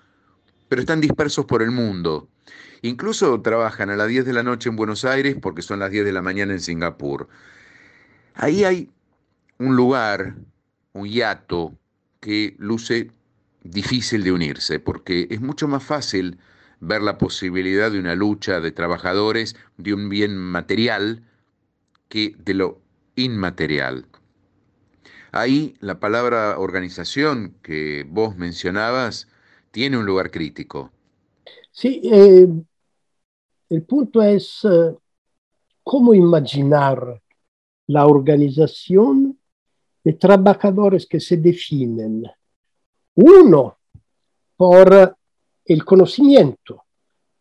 [0.68, 2.28] pero están dispersos por el mundo
[2.82, 6.04] Incluso trabajan a las 10 de la noche en Buenos Aires porque son las 10
[6.04, 7.28] de la mañana en Singapur.
[8.34, 8.90] Ahí hay
[9.58, 10.34] un lugar,
[10.92, 11.72] un hiato,
[12.20, 13.10] que luce
[13.62, 16.38] difícil de unirse, porque es mucho más fácil
[16.80, 21.22] ver la posibilidad de una lucha de trabajadores de un bien material
[22.08, 22.80] que de lo
[23.16, 24.06] inmaterial.
[25.32, 29.28] Ahí la palabra organización que vos mencionabas
[29.70, 30.93] tiene un lugar crítico.
[31.76, 32.46] Sí, eh,
[33.68, 34.96] el punto es uh,
[35.82, 37.20] cómo imaginar
[37.88, 39.36] la organización
[40.04, 42.30] de trabajadores que se definen,
[43.16, 43.78] uno,
[44.56, 45.16] por
[45.64, 46.84] el conocimiento,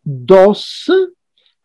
[0.01, 0.91] dos,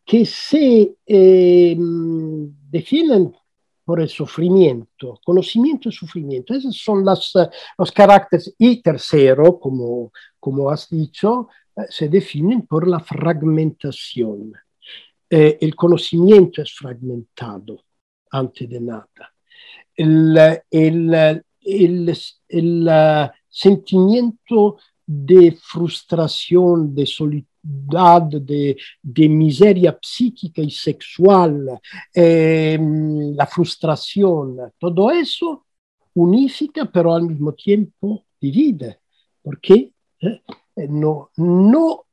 [0.04, 3.34] que se eh, definen
[3.82, 6.52] por el sufrimiento, conocimiento y sufrimiento.
[6.52, 7.32] Esos son las,
[7.78, 8.54] los caracteres.
[8.58, 11.48] Y tercero, como, eh,
[11.88, 14.52] se definen por la fragmentación.
[15.30, 17.84] Eh, el conocimiento es fragmentado
[18.30, 19.34] antes de nada.
[19.94, 20.36] El,
[20.70, 21.14] el,
[21.60, 22.16] el,
[22.48, 31.80] el uh, sentimiento de frustración, de soledad, de, de miseria psíquica y sexual,
[32.14, 32.78] eh,
[33.34, 35.66] la frustración, todo eso
[36.14, 39.00] unifica, pero al mismo tiempo divide,
[39.42, 40.40] porque eh,
[40.86, 42.04] no, no,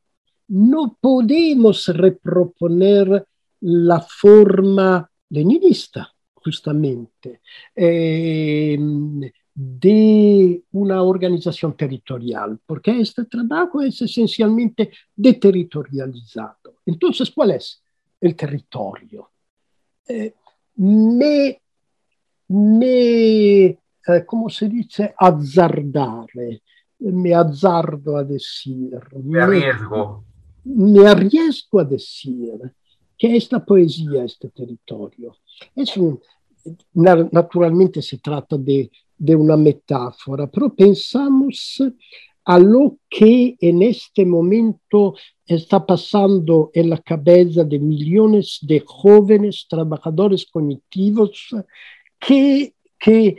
[0.47, 3.26] no podemos reproponer
[3.61, 7.41] la forma leninista, justamente.
[7.76, 8.78] Eh,
[9.57, 16.80] de una organización territorial, porque este trabajo es esencialmente deterritorializado.
[16.86, 17.82] Entonces, ¿cuál es
[18.20, 19.32] el territorio?
[20.05, 20.34] Eh,
[20.76, 21.61] me,
[22.49, 25.16] me eh, ¿cómo se dice?
[25.18, 26.61] Azzardare,
[27.00, 28.98] me azzardo a decir.
[29.24, 30.24] Me arriesgo.
[30.64, 32.60] Me, me arriesgo a decir
[33.18, 35.36] que esta poesía, este territorio,
[35.76, 36.20] es un,
[36.93, 41.82] naturalmente se trata de de una metáfora, pero pensamos
[42.46, 45.16] a lo que en este momento
[45.46, 51.56] está pasando en la cabeza de millones de jóvenes trabajadores cognitivos
[52.20, 53.38] que, que,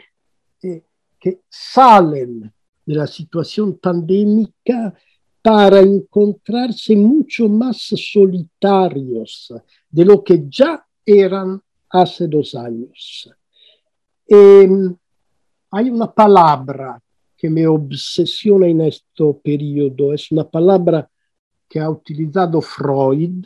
[0.62, 0.82] eh,
[1.20, 2.52] que salen
[2.86, 4.94] de la situación pandémica
[5.42, 9.52] para encontrarse mucho más solitarios
[9.90, 11.60] de lo que ya eran
[11.90, 13.30] hace dos años.
[14.28, 14.68] Eh,
[15.70, 17.00] hay una palabra
[17.36, 21.08] que me obsesiona en este periodo, es una palabra
[21.68, 23.44] que ha utilizado Freud,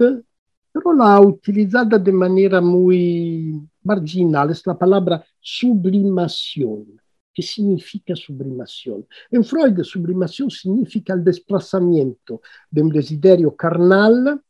[0.72, 7.00] pero la ha utilizado de manera muy marginal, es la palabra sublimación.
[7.40, 9.06] ¿Qué significa sublimación?
[9.30, 14.42] En Freud, sublimación significa el desplazamiento de un desiderio carnal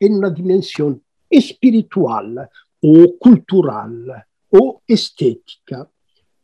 [0.00, 5.88] en una dimensión espiritual o cultural o estética.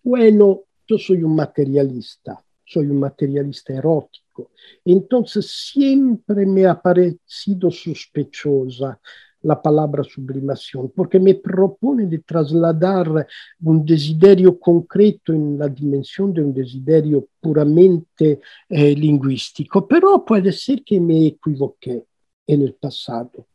[0.05, 4.53] Bueno, yo soy un materialista, soy un materialista erótico.
[4.85, 9.01] Entonces siempre me ha parecido sospechosa
[9.43, 13.27] la palabra sublimación, porque me propone de trasladar
[13.63, 20.83] un desiderio concreto en la dimensión de un desiderio puramente eh, lingüístico, pero puede ser
[20.85, 22.05] que me equivoqué
[22.47, 23.47] en el pasado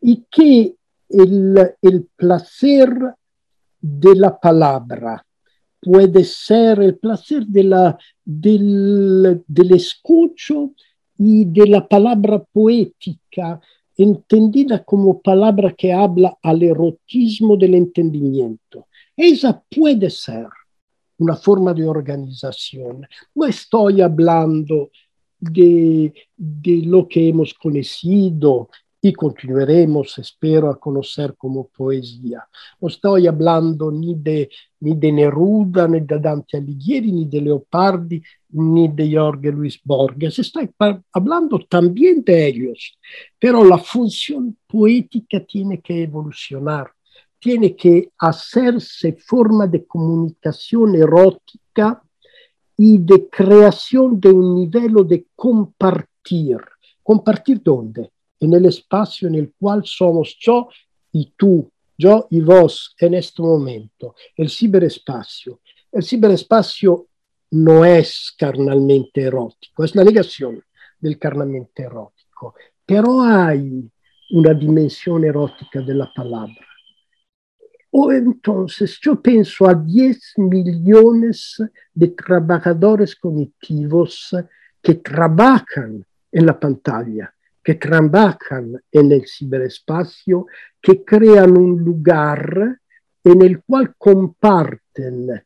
[0.00, 0.74] y que
[1.08, 2.90] el, el placer
[3.80, 5.24] de la palabra
[5.80, 10.72] puede ser el placer de la, del, del escucho
[11.18, 13.60] y de la palabra poética,
[13.96, 18.86] entendida como palabra que habla al erotismo del entendimiento.
[19.16, 20.46] Esa puede ser
[21.18, 23.06] una forma de organización.
[23.34, 24.90] No estoy hablando
[25.38, 28.68] de, de lo que hemos conocido
[29.04, 32.46] y continuaremos, espero, a conocer como poesía.
[32.80, 34.48] No estoy hablando ni de
[34.80, 40.38] Neruda, ni de Dante Alighieri, ni de Leopardi, ni de Jorge Luis Borges.
[40.38, 40.70] Estoy
[41.12, 42.96] hablando también de ellos,
[43.40, 46.92] pero la función poética tiene que evolucionar,
[47.40, 52.00] tiene que hacerse forma de comunicación erótica
[52.76, 56.58] y de creación de un nivel de compartir.
[57.02, 58.12] ¿Compartir dónde?
[58.42, 60.68] En el espacio en el cual somos yo
[61.12, 65.60] y tú, yo y vos en este momento, el ciberespacio.
[65.90, 67.06] El ciberespacio
[67.52, 70.62] no es carnalmente erótico, es la negación
[70.98, 73.88] del carnalmente erótico, pero hay
[74.30, 76.66] una dimensión erótica de la palabra.
[77.90, 81.62] O entonces yo pienso a 10 millones
[81.92, 84.34] de trabajadores cognitivos
[84.80, 90.46] que trabajan en la pantalla, que trabajan en el ciberespacio,
[90.80, 92.78] que crean un lugar
[93.24, 95.42] en el cual comparten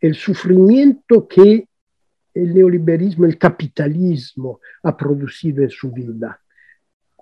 [0.00, 1.68] el sufrimiento que
[2.34, 6.40] el neoliberalismo, el capitalismo ha producido en su vida.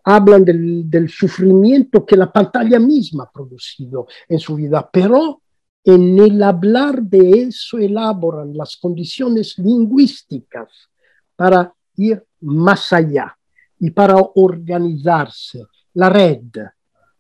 [0.05, 5.41] Hablan del, del, sufrimiento que la pantalla misma ha producido en su vida, pero
[5.83, 10.91] en el hablar de eso elaboran las condiciones lingüísticas
[11.37, 13.35] para ir más allá
[13.81, 15.65] y para organizarse.
[15.95, 16.57] La red,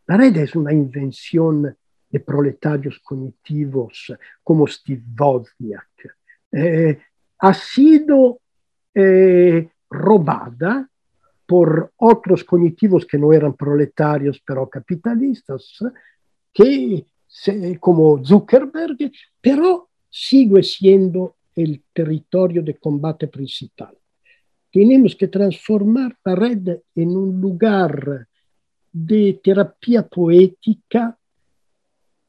[0.06, 1.76] la red es una invención
[2.10, 6.16] de proletarios cognitivos como Steve Wozniak.
[6.52, 6.98] Eh,
[7.38, 8.40] ha sido
[8.94, 10.88] eh, robada
[11.46, 15.78] por otros cognitivos que no eran proletarios, pero capitalistas,
[16.52, 17.04] que,
[17.80, 23.94] como Zuckerberg, pero sigue siendo el territorio de combate principal
[24.74, 28.26] tenemos que transformar la red en un lugar
[28.90, 31.16] de terapia poética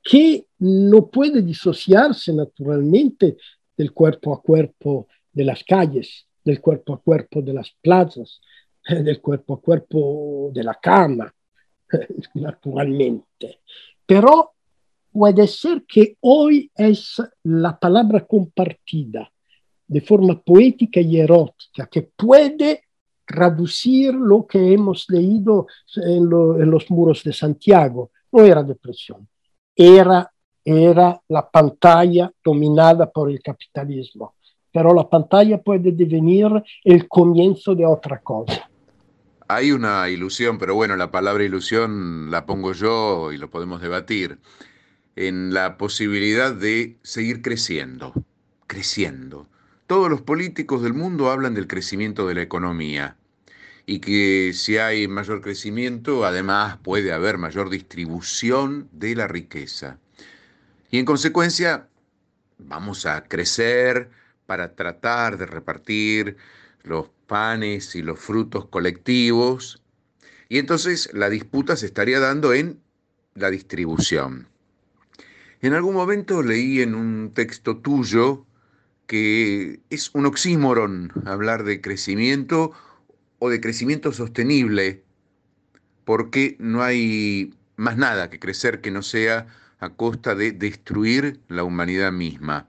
[0.03, 3.35] que no puede disociarse naturalmente
[3.75, 8.39] del cuerpo a cuerpo de las calles, del cuerpo a cuerpo de las plazas,
[8.87, 11.33] del cuerpo a cuerpo de la cama,
[12.35, 13.61] naturalmente.
[14.05, 14.51] Pero
[15.11, 19.31] puede ser que hoy es la palabra compartida
[19.87, 22.83] de forma poética y erótica que puede
[23.25, 28.11] traducir lo que hemos leído en, lo, en los muros de Santiago.
[28.31, 29.27] No era depresión,
[29.75, 30.31] era,
[30.63, 34.35] era la pantalla dominada por el capitalismo.
[34.71, 36.47] Pero la pantalla puede devenir
[36.83, 38.69] el comienzo de otra cosa.
[39.47, 44.39] Hay una ilusión, pero bueno, la palabra ilusión la pongo yo y lo podemos debatir,
[45.15, 48.11] en la posibilidad de seguir creciendo,
[48.67, 49.47] creciendo.
[49.87, 53.17] Todos los políticos del mundo hablan del crecimiento de la economía
[53.85, 59.99] y que si hay mayor crecimiento, además puede haber mayor distribución de la riqueza.
[60.89, 61.87] Y en consecuencia,
[62.57, 64.09] vamos a crecer
[64.47, 66.37] para tratar de repartir
[66.81, 69.83] los panes y los frutos colectivos.
[70.49, 72.81] Y entonces la disputa se estaría dando en
[73.35, 74.47] la distribución.
[75.61, 78.47] En algún momento leí en un texto tuyo
[79.07, 82.71] que es un oxímoron hablar de crecimiento
[83.39, 85.03] o de crecimiento sostenible,
[86.03, 89.47] porque no hay más nada que crecer que no sea
[89.79, 92.67] a costa de destruir la humanidad misma.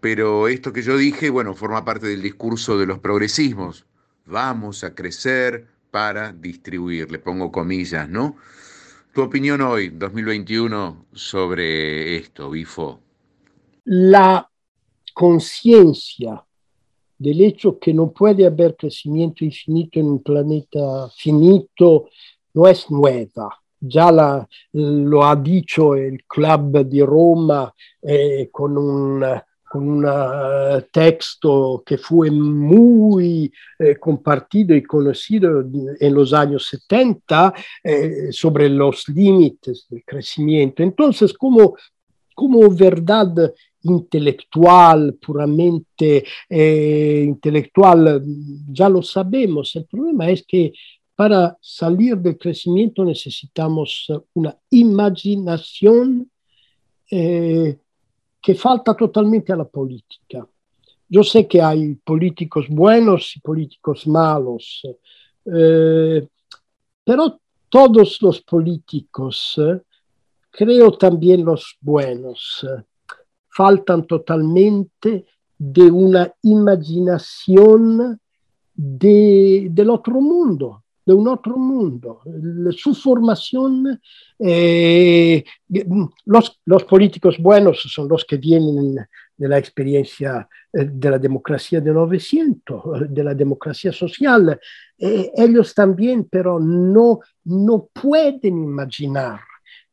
[0.00, 3.86] Pero esto que yo dije, bueno, forma parte del discurso de los progresismos.
[4.26, 8.36] Vamos a crecer para distribuir, le pongo comillas, ¿no?
[9.14, 13.00] Tu opinión hoy, 2021, sobre esto, Bifo.
[13.84, 14.50] La
[15.14, 16.44] conciencia
[17.16, 22.08] del hecho que no puede haber crecimiento infinito en un planeta finito
[22.52, 23.48] no es nueva.
[23.80, 29.24] Ya la, lo ha dicho el Club de Roma eh, con un
[29.74, 35.64] con un uh, texto que fue muy eh, compartido y conocido
[35.98, 37.52] en los años 70
[37.82, 40.84] eh, sobre los límites del crecimiento.
[40.84, 41.74] Entonces, como
[42.70, 43.52] verdad
[43.84, 48.22] intelectual, puramente eh, intelectual,
[48.70, 49.74] ya lo sabemos.
[49.76, 50.72] El problema es que
[51.14, 56.28] para salir del crecimiento necesitamos una imaginación
[57.10, 57.78] eh,
[58.42, 60.46] que falta totalmente a la política.
[61.08, 64.82] Yo sé que hay políticos buenos y políticos malos,
[65.44, 66.26] eh,
[67.04, 69.60] pero todos los políticos,
[70.50, 72.66] creo también los buenos,
[73.54, 75.26] faltan totalmente
[75.56, 78.20] de una imaginación
[78.74, 82.20] de, del otro mundo, de un otro mundo.
[82.76, 84.00] Su formación,
[84.38, 85.44] eh,
[86.26, 88.96] los, los, políticos buenos son los que vienen
[89.36, 94.58] de la experiencia eh, de la democracia de 900, de la democracia social.
[94.98, 99.40] Eh, ellos también, pero no, no pueden imaginar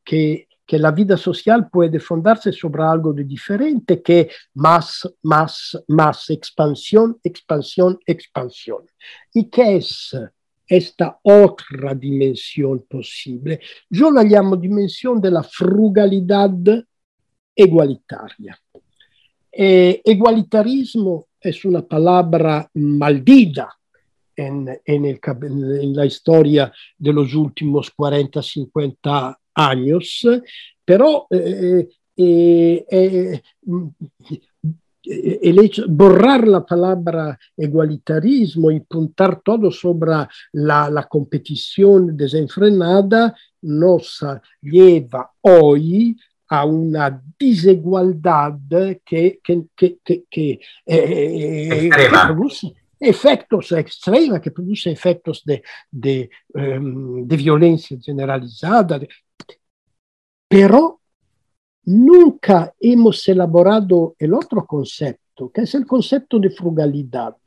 [0.03, 6.29] que que la vida social puede fundarse sobre algo de diferente que más, más, más
[6.29, 8.85] expansión, expansión, expansión.
[9.33, 10.17] ¿Y qué es
[10.65, 13.59] esta otra dimensión posible?
[13.89, 16.51] Yo la llamo dimensión de la frugalidad
[17.53, 18.57] igualitaria.
[19.51, 23.77] Eh, igualitarismo es una palabra maldita
[24.33, 28.41] en, en, el, en, la historia de los últimos 40,
[29.55, 30.27] 50 años,
[30.85, 31.87] pero eh,
[32.17, 33.41] eh, eh,
[35.03, 40.11] el hecho, borrar la palabra igualitarismo y puntar todo sobre
[40.53, 44.23] la, la competición desenfrenada nos
[44.61, 46.15] lleva hoy
[46.49, 48.59] a una desigualdad
[49.03, 51.89] que, que, que, que eh,
[52.27, 58.99] produce efectos extrema, que produce efectos de, de, um, de violencia generalizada,
[60.51, 60.99] pero
[61.85, 67.37] nunca hemos elaborado el otro concepto, que es el concepto de frugalidad.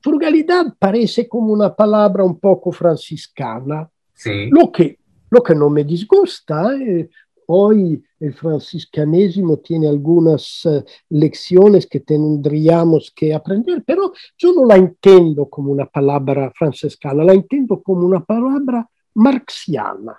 [0.00, 4.48] Frugalidad parece como una palabra un poco franciscana, sí.
[4.50, 6.74] lo, que, lo que no me disgusta.
[6.76, 7.10] Eh,
[7.48, 14.76] hoy el franciscanesimo tiene algunas uh, lecciones que tendríamos que aprender, pero yo no la
[14.76, 20.18] entiendo como una palabra franciscana, la entiendo como una palabra marxiana,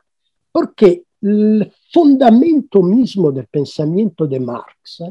[0.52, 5.04] porque el fundamento mismo del pensamiento de Marx,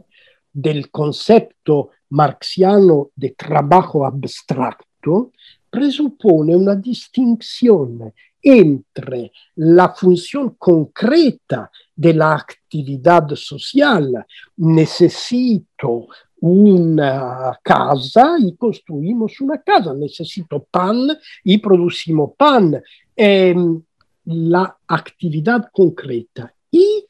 [0.53, 5.33] del concepto marxiano de trabajo abstracto,
[5.71, 16.09] presupone una distinción entre la función concreta de la actividad social, necesito
[16.41, 19.93] una casa y construimos una casa.
[19.95, 21.09] Necesito pan
[21.45, 22.83] y producimos pan.
[23.15, 23.55] Eh,
[24.31, 27.05] la actividad concreta y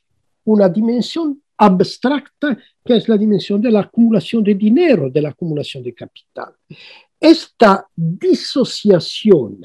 [0.44, 5.82] una dimensión abstracta que es la dimensión de la acumulación de dinero, de la acumulación
[5.82, 6.54] de capital.
[7.20, 9.60] Esta disociación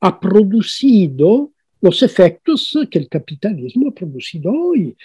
[0.00, 4.96] ha producido los efectos que el capitalismo ha producido hoy.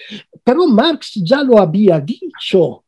[0.43, 2.84] Pero Marx ya lo había dicho,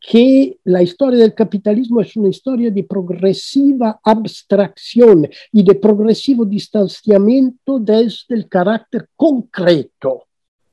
[0.00, 7.78] que la historia del capitalismo es una historia de progresiva abstracción y de progresivo distanciamiento
[7.78, 10.26] desde el carácter concreto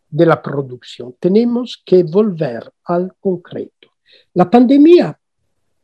[0.10, 1.16] de la producción.
[1.20, 3.90] Tenemos que volver al concreto.
[4.34, 5.20] La pandemia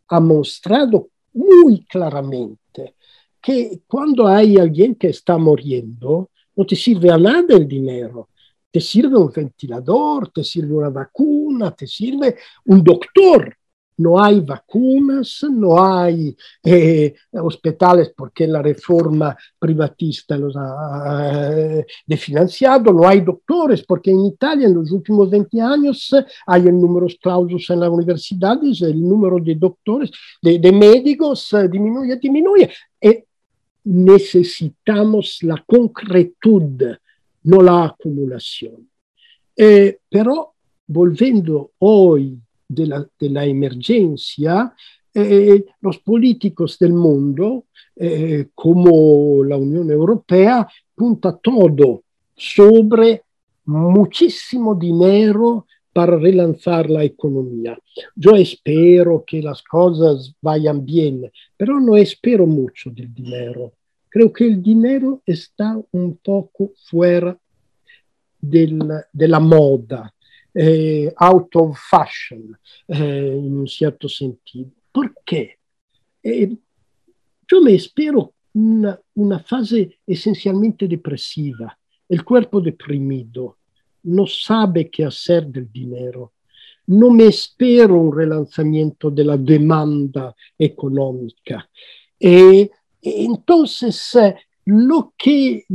[0.08, 2.96] ha mostrado muy claramente
[3.42, 8.30] que cuando hay alguien que está muriendo, no te sirve a nada el dinero.
[8.72, 13.55] Te sirve un ventilador, te sirve una vacuna, te sirve un doctor.
[13.97, 22.93] No hay vacunas, no hay eh, hospitales porque la reforma privatista los ha eh, desfinanciado,
[22.93, 26.15] no hay doctores porque en Italia en los últimos 20 años
[26.47, 30.09] hay el número clausus en las universidades, el número de doctores,
[30.41, 32.72] de, médicos eh, disminuye, disminuye.
[32.99, 33.26] E
[33.84, 36.97] necesitamos la concretud,
[37.44, 38.89] no la acumulación.
[39.56, 40.54] Eh, pero
[40.88, 44.74] volviendo hoy de la, de la emergencia,
[45.14, 47.66] eh, los políticos del mundo,
[47.96, 52.04] eh, como la Unión Europea, punta todo
[52.36, 53.24] sobre
[53.66, 57.78] muchísimo dinero para relanzar la economía.
[58.16, 63.74] Yo espero que las cosas vayan bien, pero no espero mucho del dinero.
[64.12, 67.38] Creo que el dinero está un poco fuera
[68.38, 68.78] del,
[69.14, 70.14] de la moda,
[70.53, 72.57] eh, out of fashion,
[72.89, 74.70] eh, in un cierto sentido.
[74.91, 75.59] ¿Por qué?
[76.22, 76.53] Eh,
[77.47, 83.59] yo me espero una, una fase esencialmente depresiva, el cuerpo deprimido,
[84.03, 86.34] no sabe qué hacer del dinero.
[86.88, 91.70] No me espero un relanzamiento de la demanda económica.
[93.02, 94.36] Entonces, eh,
[94.66, 95.66] lo que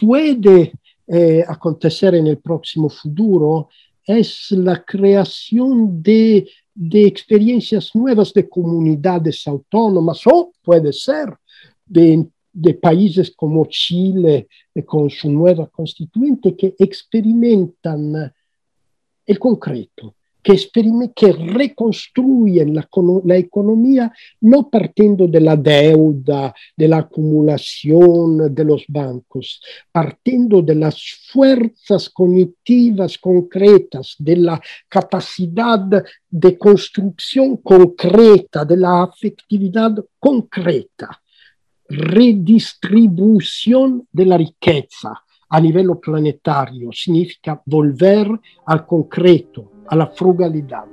[0.00, 0.72] puede
[1.06, 3.68] eh, acontecer en el próximo futuro
[4.04, 11.36] es la creación de, de experiencias nuevas de comunidades autónomas o puede ser
[11.86, 18.32] de de países como Chile eh, con su nueva constituyente que experimentan
[19.26, 20.58] el concreto, que,
[21.14, 22.88] que reconstruyen la,
[23.24, 28.52] la, economía no partiendo deuda, de la acumulación
[28.88, 29.62] bancos,
[29.92, 31.00] partiendo de las
[31.32, 35.80] fuerzas cognitivas concretas, de la capacidad
[36.30, 36.58] de
[37.62, 39.10] concreta, de la
[40.18, 41.20] concreta
[41.90, 45.12] redistribución de la riqueza
[45.48, 48.28] a nivel planetario, significa volver
[48.66, 50.84] al concreto, a la frugalidad.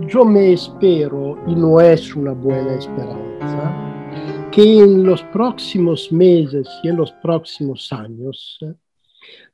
[0.00, 3.72] Yo me espero, y no es una buena esperanza,
[4.50, 8.58] que en los próximos meses y en los próximos años,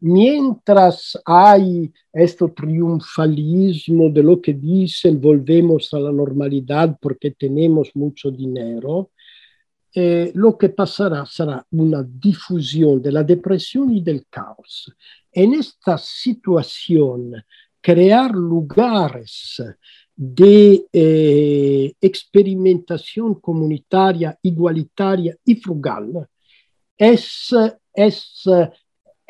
[0.01, 8.31] mientras hay este triunfalismo de lo que dicen volvemos a la normalidad porque tenemos mucho
[8.31, 9.11] dinero,
[9.93, 14.93] eh, lo que pasará será una difusión de la depresión y del caos.
[15.33, 17.33] En esta situación,
[17.81, 19.63] crear lugares
[20.15, 26.29] de eh, experimentación comunitaria, igualitaria y frugal
[27.01, 27.55] es,
[27.95, 28.45] es,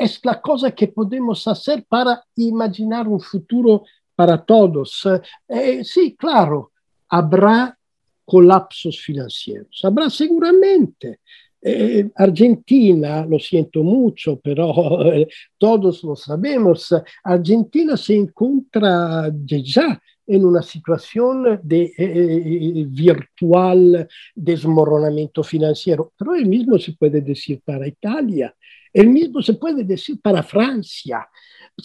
[0.01, 3.84] es la cosa que podemos hacer para imaginar un futuro
[4.14, 5.07] para todos.
[5.46, 6.72] Eh, sí, claro,
[7.09, 7.76] habrá
[8.24, 11.20] colapsos financieros, habrá seguramente.
[11.62, 15.28] Eh, Argentina, lo siento mucho, pero eh,
[15.59, 25.42] todos lo sabemos, Argentina se encuentra ya en una situación de eh, eh, virtual desmoronamiento
[25.42, 26.12] financiero.
[26.16, 28.55] Pero el mismo se puede decir para Italia,
[28.93, 31.28] el mismo se puede decir para Francia,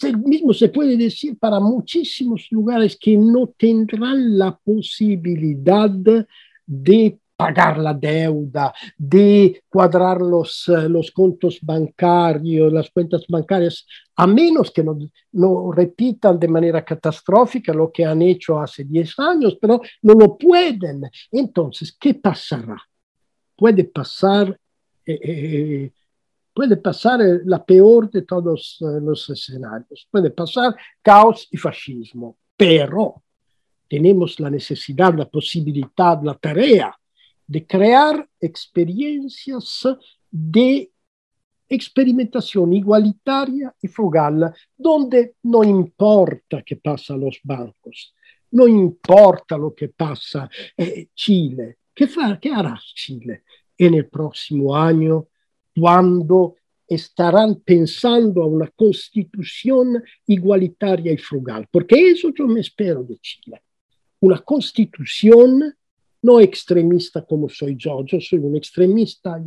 [0.02, 5.90] el mismo se puede decir para muchísimos lugares que no tendrán la posibilidad
[6.66, 13.86] de pagar la deuda, de cuadrar los, los contos bancarios, las cuentas bancarias,
[14.16, 14.98] a menos que no,
[15.32, 20.38] no, repitan de manera catastrófica lo que han hecho hace 10 años, pero no lo
[20.38, 21.02] pueden.
[21.30, 22.78] Entonces, ¿qué pasará?
[23.54, 24.58] Puede pasar,
[25.04, 25.92] eh, eh,
[26.56, 33.22] puede pasar la peor de todos eh, los escenarios, puede pasar caos y fascismo, pero
[33.86, 36.98] tenemos la necesidad, la posibilidad, la tarea
[37.46, 39.86] de crear experiencias
[40.30, 40.90] de
[41.68, 48.14] experimentación igualitaria y frugal, donde no importa qué pasa a los bancos,
[48.52, 51.80] no importa lo que pasa eh, Chile.
[51.94, 53.42] ¿Qué, fa, ¿Qué hará Chile
[53.76, 55.28] en el próximo año
[55.78, 56.56] cuando
[56.88, 61.66] estarán pensando a una constitución igualitaria y frugal?
[61.70, 63.62] Porque eso yo me espero de Chile.
[64.20, 65.74] Una constitución
[66.22, 69.40] no extremista como soy yo, yo soy un extremista,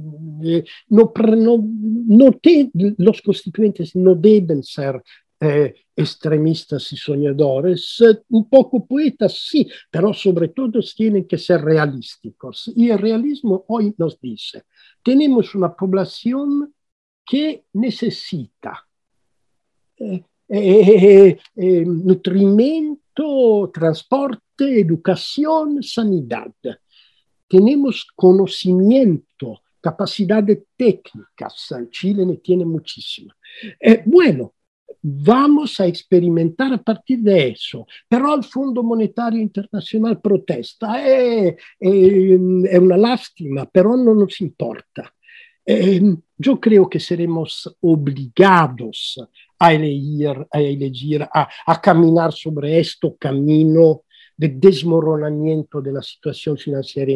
[0.44, 5.02] eh, no, no, no te, los constituyentes no deben ser
[5.42, 12.72] eh, extremistas y soñadores, un poco poetas sí, pero sobre todo tienen que ser realísticos.
[12.76, 14.64] Y el realismo hoy nos dice,
[15.04, 16.74] tenemos una población
[17.26, 18.88] que necesita
[19.98, 26.54] eh, eh, eh nutrimento, transporte, educación, sanidad.
[27.48, 31.74] Tenemos conocimiento, capacidades técnicas.
[31.92, 33.36] Chile ne tiene muchísima.
[33.80, 34.54] Eh, bueno,
[35.02, 37.88] vamos a experimentar a partir de eso.
[38.08, 41.08] Pero el Fondo Monetario Internacional protesta.
[41.08, 42.40] Eh, eh,
[42.70, 45.14] es una lástima, pero no nos importa.
[45.66, 46.02] Eh,
[46.38, 49.22] yo creo que seremos obligados
[49.60, 54.04] a elegir, a, elegir a, a caminar sobre este camino
[54.36, 57.14] de desmoronamiento de la situación financiera.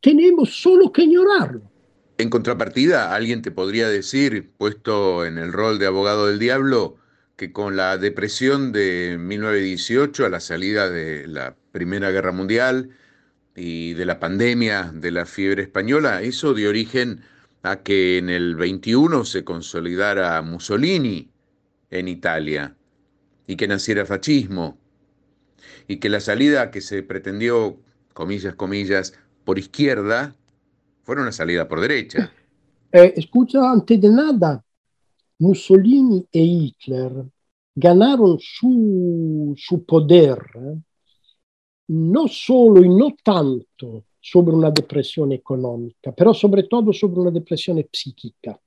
[0.00, 1.77] Tenemos solo que ignorarlo.
[2.18, 6.96] En contrapartida, alguien te podría decir, puesto en el rol de abogado del diablo,
[7.36, 12.90] que con la depresión de 1918 a la salida de la Primera Guerra Mundial
[13.54, 17.22] y de la pandemia de la fiebre española, eso dio origen
[17.62, 21.30] a que en el 21 se consolidara Mussolini
[21.90, 22.74] en Italia
[23.46, 24.76] y que naciera fascismo.
[25.86, 27.80] Y que la salida que se pretendió,
[28.12, 29.14] comillas, comillas,
[29.44, 30.34] por izquierda,
[31.08, 32.30] fuera una salida por derecha.
[32.92, 34.62] Eh, escucha, antes de nada,
[35.38, 37.24] Mussolini e Hitler
[37.74, 40.76] ganaron su, su poder eh,
[41.88, 47.82] no solo y no tanto sobre una depresión económica, pero sobre todo sobre una depresión
[47.90, 48.60] psíquica.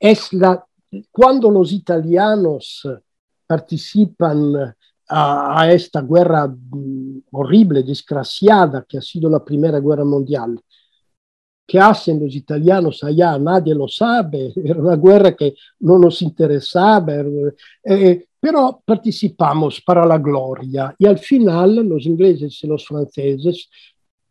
[0.00, 0.64] Es la,
[1.10, 2.88] cuando los italianos
[3.46, 4.74] participan
[5.06, 10.58] a, a esta guerra mm, horrible, desgraciada que ha sido la Primera Guerra Mundial.
[11.72, 13.38] ¿Qué hacen los italianos allá?
[13.38, 17.24] Nadie lo sabe, era una guerra que no nos interesaba,
[17.82, 23.70] eh, pero participamos para la gloria y al final los ingleses y los franceses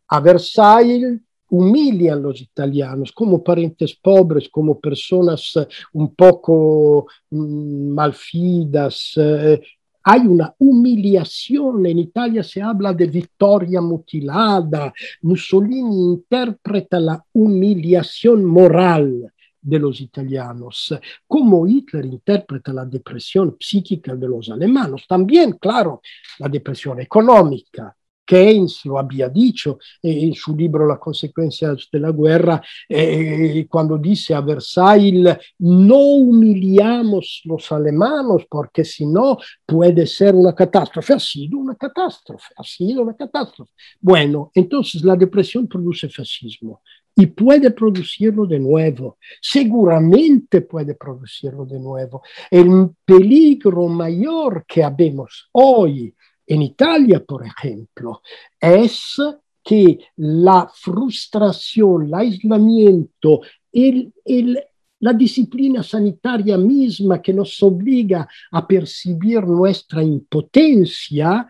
[0.06, 1.18] a Versailles
[1.48, 5.52] humillan a los italianos como parientes pobres, como personas
[5.94, 9.60] un poco mm, malfidas, eh,
[10.04, 11.86] hay una humillación.
[11.86, 14.92] En Italia se habla de victoria mutilada.
[15.22, 19.32] Mussolini interpreta la humillación moral
[19.62, 20.92] de los italianos,
[21.26, 25.06] como Hitler interpreta la depresión psíquica de los alemanes.
[25.06, 26.02] También, claro,
[26.40, 27.96] la depresión económica,
[28.32, 34.34] Keynes lo había dicho en su libro La consecuencia de la guerra, eh, cuando dice
[34.34, 41.12] a Versailles, no humillamos los alemanes porque si no puede ser una catástrofe.
[41.12, 43.72] Ha sido una catástrofe, ha sido una catástrofe.
[44.00, 46.80] Bueno, entonces la depresión produce fascismo
[47.14, 52.22] y puede producirlo de nuevo, seguramente puede producirlo de nuevo.
[52.50, 56.14] El peligro mayor que habemos hoy
[56.46, 58.22] en Italia, por ejemplo,
[58.60, 59.16] es
[59.62, 63.40] que la frustración, el aislamiento,
[63.72, 71.48] la disciplina sanitaria misma que nos obliga a percibir nuestra impotencia,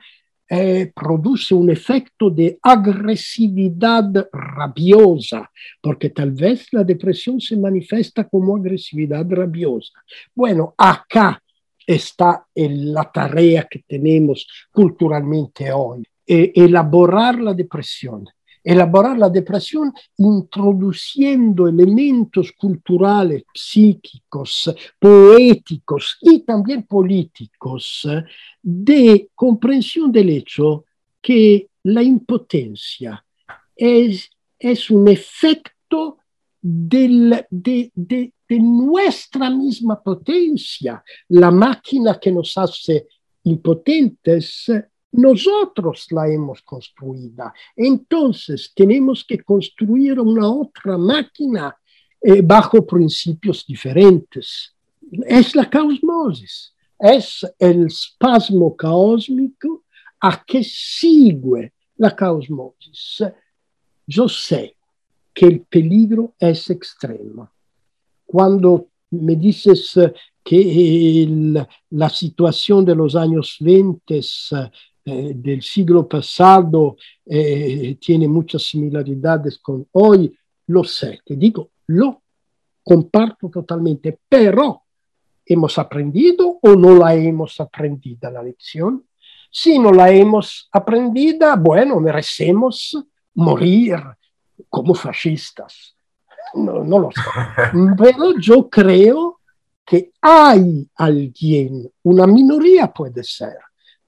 [0.54, 8.54] eh, produce un efecto de agresividad rabiosa, porque tal vez la depresión se manifiesta como
[8.54, 9.94] agresividad rabiosa.
[10.34, 11.42] Bueno, acá
[11.86, 18.26] está en la tarea que tenemos culturalmente hoy, eh, elaborar la depresión.
[18.64, 28.08] Elaborar la depresión introduciendo elementos culturales, psíquicos, poéticos y también políticos
[28.62, 30.84] de comprensión del hecho
[31.20, 33.24] que la impotencia
[33.74, 36.18] es, es un efecto
[36.62, 41.02] de, nuestra misma potencia.
[41.28, 43.08] La máquina que nos hace
[43.44, 44.70] impotentes,
[45.12, 47.52] nosotros la hemos construida.
[47.74, 51.76] Entonces tenemos que construir una otra máquina
[52.20, 54.74] eh, bajo principios diferentes.
[55.26, 59.84] Es la caosmosis, es el spasmo cósmico
[60.20, 63.24] a que sigue la caosmosis.
[64.06, 64.76] Yo sé
[65.34, 67.50] que el peligro es extremo.
[68.24, 69.98] Cuando me dices
[70.42, 74.20] que el, la situación de los años 20
[75.04, 80.32] eh, del siglo pasado eh, tiene muchas similaridades con hoy,
[80.66, 82.22] lo sé, te digo, lo
[82.84, 84.82] comparto totalmente, pero
[85.44, 89.04] ¿hemos aprendido o no la hemos aprendido la lección?
[89.50, 92.96] Si no la hemos aprendido, bueno, merecemos
[93.34, 93.96] morir
[94.68, 95.94] como fascistas.
[96.54, 97.20] No, no lo sé.
[97.96, 99.40] Pero yo creo
[99.84, 103.56] que hay alguien, una minoría puede ser,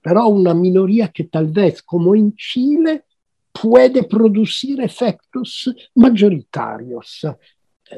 [0.01, 3.05] pero una minoría que tal vez, como en Chile,
[3.51, 7.27] puede producir efectos mayoritarios.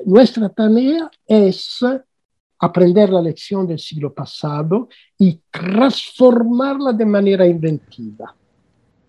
[0.04, 1.84] Nuestra tarea es
[2.58, 4.88] aprender la lección del siglo pasado
[5.18, 8.34] y transformarla de manera inventiva.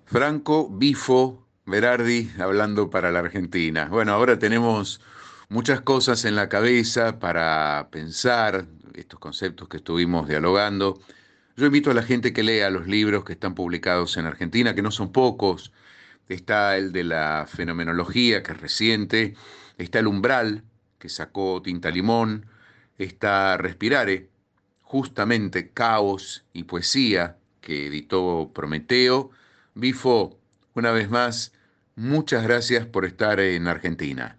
[0.05, 3.85] Franco Bifo Berardi hablando para la Argentina.
[3.85, 5.01] Bueno, ahora tenemos
[5.49, 8.65] muchas cosas en la cabeza para pensar
[8.95, 10.99] estos conceptos que estuvimos dialogando.
[11.55, 14.81] Yo invito a la gente que lea los libros que están publicados en Argentina, que
[14.81, 15.71] no son pocos.
[16.29, 19.35] Está el de la fenomenología, que es reciente.
[19.77, 20.63] Está el umbral,
[20.97, 22.47] que sacó Tinta Limón
[22.97, 24.29] está Respirare,
[24.81, 29.31] justamente Caos y Poesía, que editó Prometeo.
[29.75, 30.39] Bifo,
[30.73, 31.53] una vez más,
[31.97, 34.37] muchas gracias por estar en Argentina.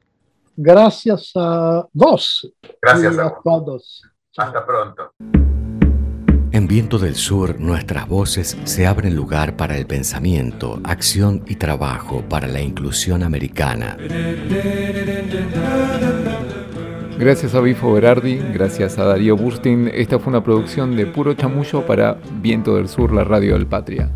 [0.56, 2.50] Gracias a vos.
[2.80, 4.02] Gracias a, todos.
[4.36, 5.12] Hasta pronto.
[6.50, 12.24] En Viento del Sur, nuestras voces se abren lugar para el pensamiento, acción y trabajo
[12.28, 13.96] para la inclusión americana.
[17.18, 21.86] Gracias a Bifo Berardi, gracias a Darío Burstin, esta fue una producción de Puro Chamullo
[21.86, 24.10] para Viento del Sur, la radio del Patria.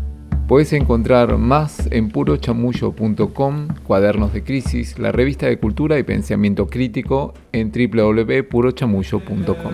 [0.47, 7.33] Puedes encontrar más en purochamullo.com, Cuadernos de Crisis, la revista de cultura y pensamiento crítico
[7.53, 9.73] en www.purochamullo.com.